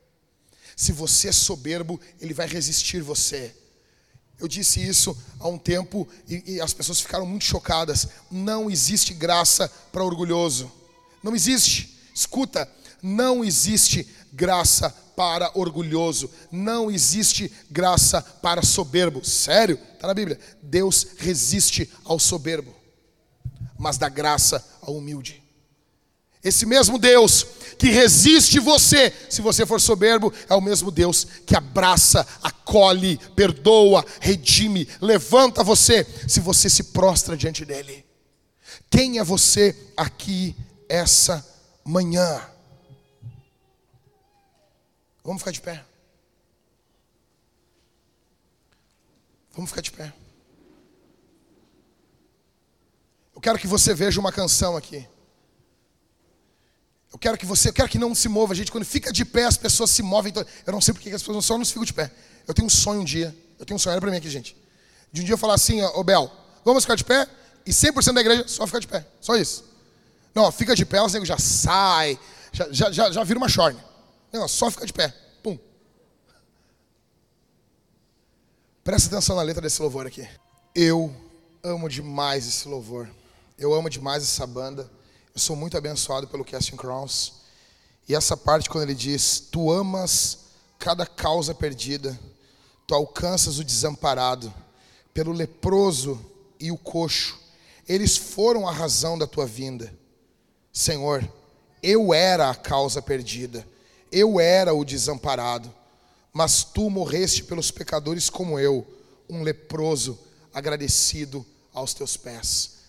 [0.76, 3.56] Se você é soberbo, ele vai resistir você.
[4.40, 8.08] Eu disse isso há um tempo e, e as pessoas ficaram muito chocadas.
[8.32, 10.72] Não existe graça para orgulhoso.
[11.22, 12.00] Não existe.
[12.14, 12.68] Escuta,
[13.02, 19.24] não existe graça para orgulhoso, não existe graça para soberbo.
[19.24, 19.78] Sério?
[19.94, 20.40] Está na Bíblia.
[20.62, 22.74] Deus resiste ao soberbo,
[23.82, 25.42] mas dá graça ao humilde.
[26.44, 27.44] Esse mesmo Deus
[27.78, 34.06] que resiste você, se você for soberbo, é o mesmo Deus que abraça, acolhe, perdoa,
[34.20, 38.06] redime, levanta você, se você se prostra diante dele.
[38.90, 40.56] Quem é você aqui
[40.88, 41.46] essa
[41.84, 42.40] manhã?
[45.24, 45.84] Vamos ficar de pé.
[49.54, 50.21] Vamos ficar de pé.
[53.42, 55.04] Eu quero que você veja uma canção aqui.
[57.12, 58.72] Eu quero que você, eu quero que não se mova, gente.
[58.72, 60.30] Quando fica de pé, as pessoas se movem.
[60.30, 62.12] Então, eu não sei porque as pessoas só não se ficam de pé.
[62.48, 63.36] Eu tenho um sonho um dia.
[63.58, 64.56] Eu tenho um sonho, olha para mim aqui, gente.
[65.12, 66.32] De um dia eu falar assim, ô Bel,
[66.64, 67.28] vamos ficar de pé?
[67.66, 69.08] E 100% da igreja só ficar de pé.
[69.20, 69.66] Só isso.
[70.36, 72.20] Não, fica de pé, os negros já sai,
[72.52, 73.80] já, já, já, já vira uma chorne.
[74.32, 75.12] Não, só fica de pé.
[75.42, 75.58] Pum.
[78.84, 80.30] Presta atenção na letra desse louvor aqui.
[80.76, 81.12] Eu
[81.64, 83.10] amo demais esse louvor.
[83.62, 84.90] Eu amo demais essa banda.
[85.36, 87.34] Eu sou muito abençoado pelo Casting Crowns.
[88.10, 90.40] E essa parte quando ele diz: Tu amas
[90.80, 92.20] cada causa perdida,
[92.88, 94.52] tu alcanças o desamparado,
[95.14, 96.20] pelo leproso
[96.60, 97.40] e o coxo.
[97.88, 99.94] Eles foram a razão da tua vinda.
[100.74, 101.24] Senhor,
[101.84, 103.64] eu era a causa perdida,
[104.12, 105.72] eu era o desamparado,
[106.34, 108.84] mas tu morreste pelos pecadores como eu,
[109.30, 110.18] um leproso
[110.52, 112.81] agradecido aos teus pés.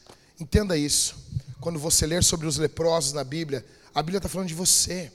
[0.42, 1.14] Entenda isso.
[1.60, 3.64] Quando você ler sobre os leprosos na Bíblia,
[3.94, 5.12] a Bíblia está falando de você.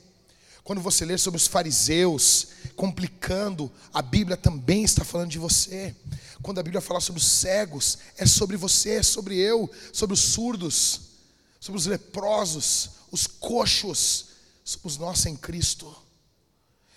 [0.64, 5.94] Quando você ler sobre os fariseus, complicando, a Bíblia também está falando de você.
[6.40, 10.20] Quando a Bíblia fala sobre os cegos, é sobre você, é sobre eu, sobre os
[10.20, 11.00] surdos,
[11.60, 14.28] sobre os leprosos, os coxos,
[14.64, 15.94] somos nós em Cristo.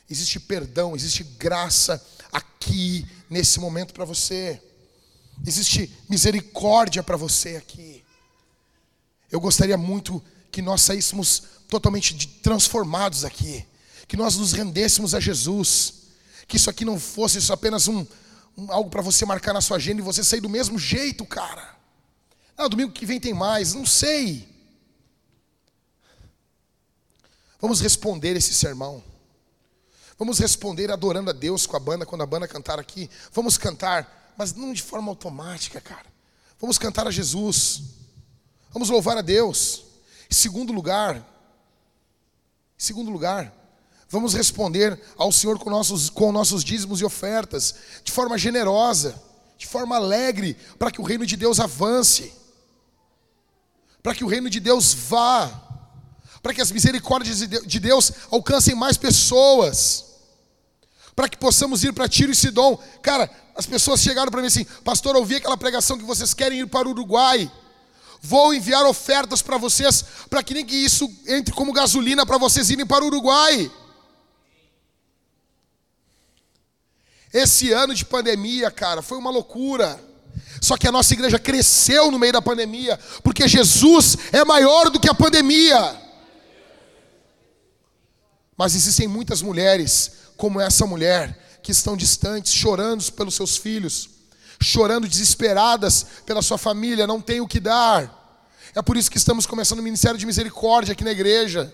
[0.09, 2.01] Existe perdão, existe graça
[2.31, 4.61] aqui, nesse momento para você.
[5.45, 8.00] Existe misericórdia para você aqui.
[9.31, 10.21] Eu gostaria muito
[10.51, 13.65] que nós saíssemos totalmente transformados aqui,
[14.07, 15.93] que nós nos rendêssemos a Jesus,
[16.47, 18.05] que isso aqui não fosse isso apenas um,
[18.57, 21.77] um algo para você marcar na sua agenda e você sair do mesmo jeito, cara.
[22.57, 24.47] Ah, domingo que vem tem mais, não sei.
[27.59, 29.01] Vamos responder esse sermão.
[30.19, 33.09] Vamos responder adorando a Deus com a banda quando a banda cantar aqui.
[33.31, 36.05] Vamos cantar, mas não de forma automática, cara.
[36.59, 38.00] Vamos cantar a Jesus.
[38.71, 39.83] Vamos louvar a Deus.
[40.29, 43.53] Em segundo lugar, em segundo lugar,
[44.09, 49.21] vamos responder ao Senhor com nossos, com nossos dízimos e ofertas, de forma generosa,
[49.57, 52.33] de forma alegre, para que o reino de Deus avance,
[54.01, 55.49] para que o reino de Deus vá,
[56.41, 60.05] para que as misericórdias de Deus alcancem mais pessoas,
[61.15, 62.81] para que possamos ir para Tiro e Sidom.
[63.03, 66.67] Cara, as pessoas chegaram para mim assim, pastor, ouvi aquela pregação que vocês querem ir
[66.67, 67.51] para o Uruguai.
[68.21, 72.69] Vou enviar ofertas para vocês, para que nem que isso entre como gasolina para vocês
[72.69, 73.71] irem para o Uruguai.
[77.33, 79.99] Esse ano de pandemia, cara, foi uma loucura.
[80.61, 84.99] Só que a nossa igreja cresceu no meio da pandemia, porque Jesus é maior do
[84.99, 85.99] que a pandemia.
[88.55, 94.10] Mas existem muitas mulheres, como essa mulher, que estão distantes, chorando pelos seus filhos
[94.61, 98.21] chorando desesperadas pela sua família, não tem o que dar.
[98.75, 101.73] É por isso que estamos começando o Ministério de Misericórdia aqui na igreja.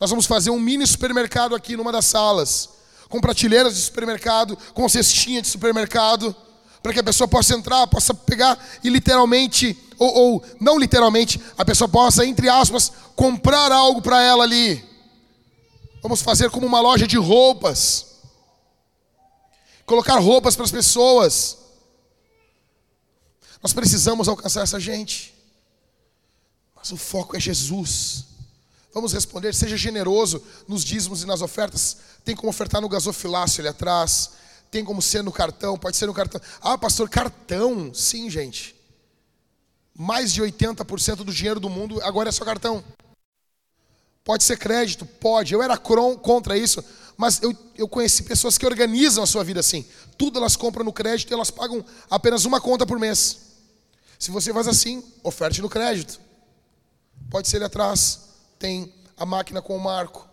[0.00, 2.68] Nós vamos fazer um mini supermercado aqui numa das salas,
[3.08, 6.34] com prateleiras de supermercado, com cestinha de supermercado,
[6.82, 11.64] para que a pessoa possa entrar, possa pegar e literalmente, ou, ou não literalmente, a
[11.64, 14.84] pessoa possa, entre aspas, comprar algo para ela ali.
[16.02, 18.06] Vamos fazer como uma loja de roupas.
[19.84, 21.58] Colocar roupas para as pessoas.
[23.62, 25.34] Nós precisamos alcançar essa gente.
[26.74, 28.24] Mas o foco é Jesus.
[28.94, 31.98] Vamos responder, seja generoso nos dízimos e nas ofertas.
[32.24, 34.30] Tem como ofertar no gasofilácio ali atrás.
[34.70, 36.40] Tem como ser no cartão, pode ser no cartão.
[36.60, 37.92] Ah, pastor, cartão.
[37.94, 38.76] Sim, gente.
[39.94, 42.84] Mais de 80% do dinheiro do mundo agora é só cartão.
[44.24, 45.06] Pode ser crédito?
[45.06, 45.54] Pode.
[45.54, 46.84] Eu era contra isso,
[47.16, 49.84] Mas eu, eu conheci pessoas que organizam a sua vida assim.
[50.16, 53.47] Tudo elas compram no crédito e elas pagam apenas uma conta por mês.
[54.18, 56.20] Se você faz assim, oferte no crédito.
[57.30, 60.28] Pode ser ali atrás, tem a máquina com o marco.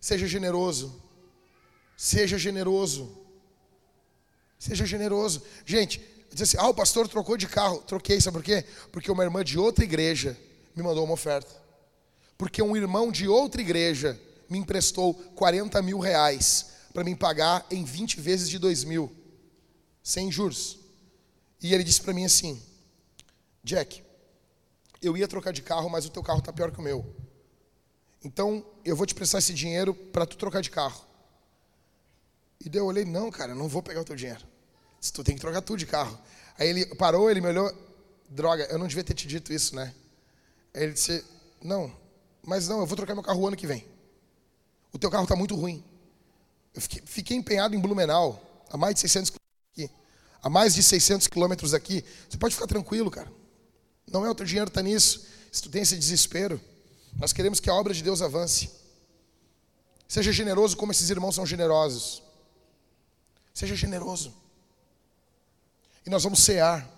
[0.00, 1.00] Seja generoso.
[1.96, 3.16] Seja generoso.
[4.58, 5.42] Seja generoso.
[5.64, 6.00] Gente,
[6.30, 7.78] diz assim: ah, o pastor trocou de carro.
[7.86, 8.64] Troquei, sabe por quê?
[8.90, 10.38] Porque uma irmã de outra igreja
[10.74, 11.54] me mandou uma oferta.
[12.36, 14.20] Porque um irmão de outra igreja
[14.50, 19.10] me emprestou 40 mil reais para me pagar em 20 vezes de 2 mil,
[20.02, 20.78] sem juros.
[21.62, 22.60] E ele disse para mim assim:
[23.64, 24.02] Jack,
[25.00, 27.04] eu ia trocar de carro, mas o teu carro está pior que o meu.
[28.24, 31.04] Então eu vou te prestar esse dinheiro para tu trocar de carro.
[32.60, 34.46] E daí eu olhei: Não, cara, não vou pegar o teu dinheiro.
[35.00, 36.18] Se tu tem que trocar tudo de carro.
[36.58, 37.72] Aí ele parou, ele me olhou:
[38.28, 39.92] Droga, eu não devia ter te dito isso, né?
[40.74, 41.24] Aí ele disse:
[41.60, 41.92] Não,
[42.42, 43.86] mas não, eu vou trocar meu carro o ano que vem.
[44.92, 45.82] O teu carro está muito ruim.
[46.74, 49.32] Eu fiquei, fiquei, empenhado em Blumenau, a mais de 600
[49.72, 49.90] aqui.
[50.42, 52.04] A mais de 600 quilômetros aqui.
[52.28, 53.30] Você pode ficar tranquilo, cara.
[54.12, 55.26] Não é o teu dinheiro está nisso.
[55.50, 56.60] Se tu tem esse desespero,
[57.16, 58.70] nós queremos que a obra de Deus avance.
[60.06, 62.22] Seja generoso como esses irmãos são generosos.
[63.54, 64.34] Seja generoso.
[66.04, 66.88] E nós vamos cear.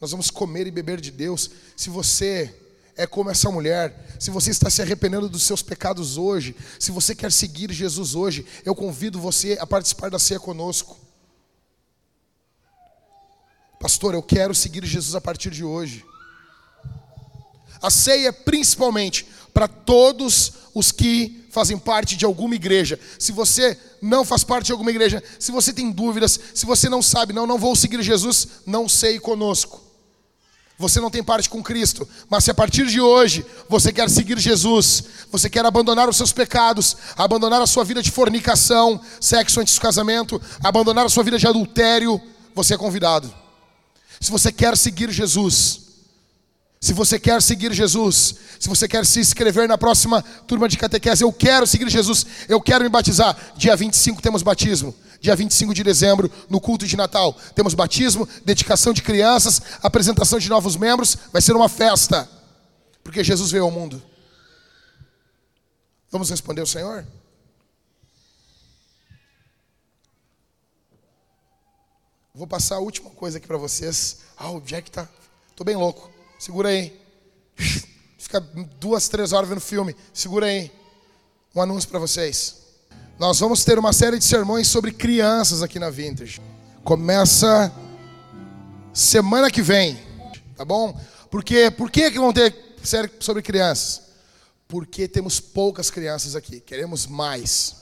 [0.00, 1.50] Nós vamos comer e beber de Deus.
[1.76, 2.54] Se você
[2.96, 4.16] é como essa mulher.
[4.18, 8.46] Se você está se arrependendo dos seus pecados hoje, se você quer seguir Jesus hoje,
[8.64, 10.98] eu convido você a participar da ceia conosco.
[13.80, 16.04] Pastor, eu quero seguir Jesus a partir de hoje.
[17.82, 22.98] A ceia é principalmente para todos os que fazem parte de alguma igreja.
[23.18, 27.02] Se você não faz parte de alguma igreja, se você tem dúvidas, se você não
[27.02, 29.92] sabe, não, não vou seguir Jesus, não sei conosco
[30.82, 34.38] você não tem parte com Cristo, mas se a partir de hoje você quer seguir
[34.38, 39.76] Jesus, você quer abandonar os seus pecados, abandonar a sua vida de fornicação, sexo antes
[39.76, 42.20] do casamento, abandonar a sua vida de adultério,
[42.54, 43.32] você é convidado.
[44.20, 45.81] Se você quer seguir Jesus,
[46.82, 51.22] se você quer seguir Jesus, se você quer se inscrever na próxima turma de catequese,
[51.22, 53.38] eu quero seguir Jesus, eu quero me batizar.
[53.56, 54.92] Dia 25 temos batismo.
[55.20, 60.48] Dia 25 de dezembro, no culto de Natal, temos batismo, dedicação de crianças, apresentação de
[60.48, 61.16] novos membros.
[61.32, 62.28] Vai ser uma festa,
[63.04, 64.02] porque Jesus veio ao mundo.
[66.10, 67.06] Vamos responder ao Senhor?
[72.34, 74.22] Vou passar a última coisa aqui para vocês.
[74.36, 75.08] Ah, o Jack tá.
[75.54, 76.11] Tô bem louco.
[76.42, 77.00] Segura aí.
[78.18, 78.40] Fica
[78.80, 79.94] duas, três horas vendo filme.
[80.12, 80.72] Segura aí.
[81.54, 82.56] Um anúncio para vocês.
[83.16, 86.42] Nós vamos ter uma série de sermões sobre crianças aqui na Vintage.
[86.82, 87.72] Começa
[88.92, 89.96] semana que vem,
[90.56, 91.00] tá bom?
[91.30, 92.52] Porque por que que vão ter
[92.82, 94.02] série sobre crianças?
[94.66, 97.76] Porque temos poucas crianças aqui, queremos mais.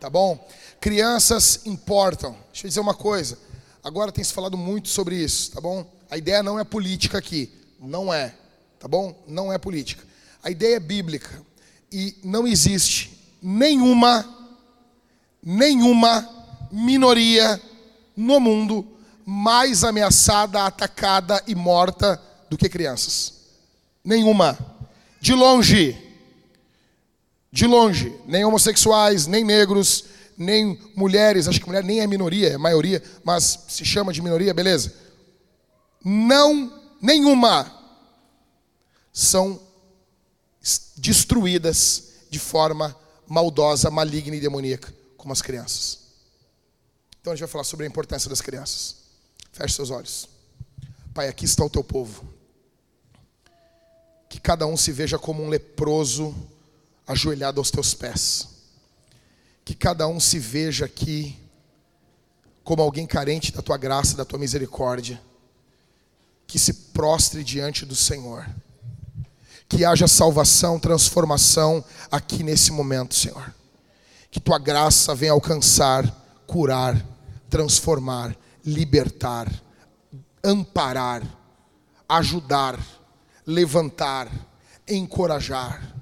[0.00, 0.42] Tá bom?
[0.80, 2.34] Crianças importam.
[2.50, 3.36] Deixa eu dizer uma coisa.
[3.84, 5.95] Agora tem se falado muito sobre isso, tá bom?
[6.10, 7.50] A ideia não é política aqui,
[7.80, 8.34] não é,
[8.78, 9.16] tá bom?
[9.26, 10.04] Não é política.
[10.42, 11.42] A ideia é bíblica
[11.90, 14.34] e não existe nenhuma
[15.42, 16.28] nenhuma
[16.72, 17.60] minoria
[18.16, 18.86] no mundo
[19.24, 23.34] mais ameaçada, atacada e morta do que crianças.
[24.04, 24.58] Nenhuma.
[25.20, 25.96] De longe.
[27.52, 30.04] De longe, nem homossexuais, nem negros,
[30.36, 34.52] nem mulheres, acho que mulher nem é minoria, é maioria, mas se chama de minoria,
[34.52, 35.05] beleza
[36.08, 36.72] não
[37.02, 37.68] nenhuma
[39.12, 39.60] são
[40.96, 42.96] destruídas de forma
[43.26, 45.98] maldosa, maligna e demoníaca, como as crianças.
[47.20, 48.98] Então a gente vai falar sobre a importância das crianças.
[49.50, 50.28] Feche seus olhos.
[51.12, 52.24] Pai, aqui está o teu povo.
[54.28, 56.36] Que cada um se veja como um leproso
[57.04, 58.46] ajoelhado aos teus pés.
[59.64, 61.36] Que cada um se veja aqui
[62.62, 65.20] como alguém carente da tua graça, da tua misericórdia
[66.46, 68.48] que se prostre diante do Senhor.
[69.68, 73.52] Que haja salvação, transformação aqui nesse momento, Senhor.
[74.30, 76.04] Que tua graça venha alcançar,
[76.46, 77.04] curar,
[77.50, 79.50] transformar, libertar,
[80.42, 81.22] amparar,
[82.08, 82.78] ajudar,
[83.44, 84.30] levantar,
[84.88, 85.94] encorajar.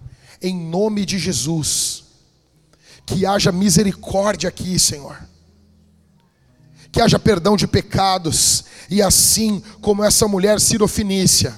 [0.43, 2.05] Em nome de Jesus.
[3.07, 5.34] Que haja misericórdia aqui, Senhor
[6.95, 11.53] que haja perdão de pecados, e assim como essa mulher sirofinícia,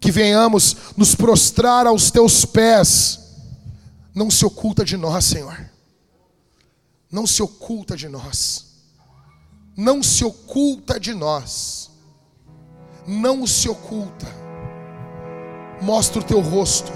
[0.00, 3.20] que venhamos nos prostrar aos teus pés,
[4.12, 5.56] não se oculta de nós, Senhor.
[7.08, 8.66] Não se oculta de nós.
[9.76, 11.88] Não se oculta de nós.
[13.06, 14.26] Não se oculta.
[15.80, 16.90] Mostra o teu rosto.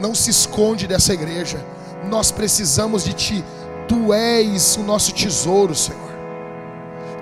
[0.00, 1.62] Não se esconde dessa igreja.
[2.08, 3.44] Nós precisamos de ti
[3.92, 6.00] Tu és o nosso tesouro, Senhor.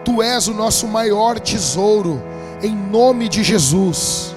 [0.04, 2.22] Tu és o nosso maior tesouro,
[2.62, 4.36] em nome de Jesus.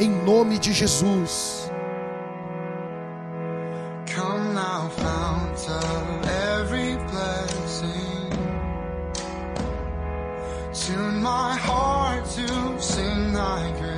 [0.00, 1.70] Em nome de Jesus.
[4.06, 8.30] Come now, fount of every blessing.
[10.72, 13.91] Tune my heart to sing thy grace.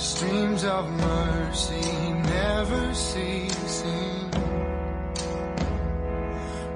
[0.00, 4.30] Streams of mercy never ceasing.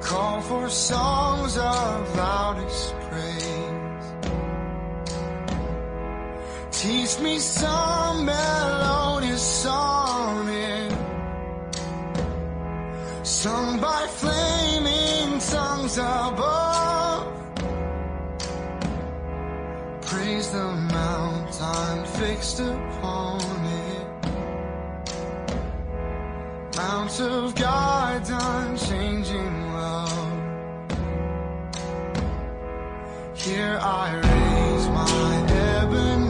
[0.03, 4.07] Call for songs of loudest praise.
[6.71, 10.93] Teach me some melodious sonnet,
[13.23, 16.74] sung by flaming tongues above.
[20.15, 23.41] praise the mountain fixed upon
[23.87, 24.07] it.
[26.77, 30.33] Mount of God's unchanging love.
[33.35, 36.24] Here I raise my heaven.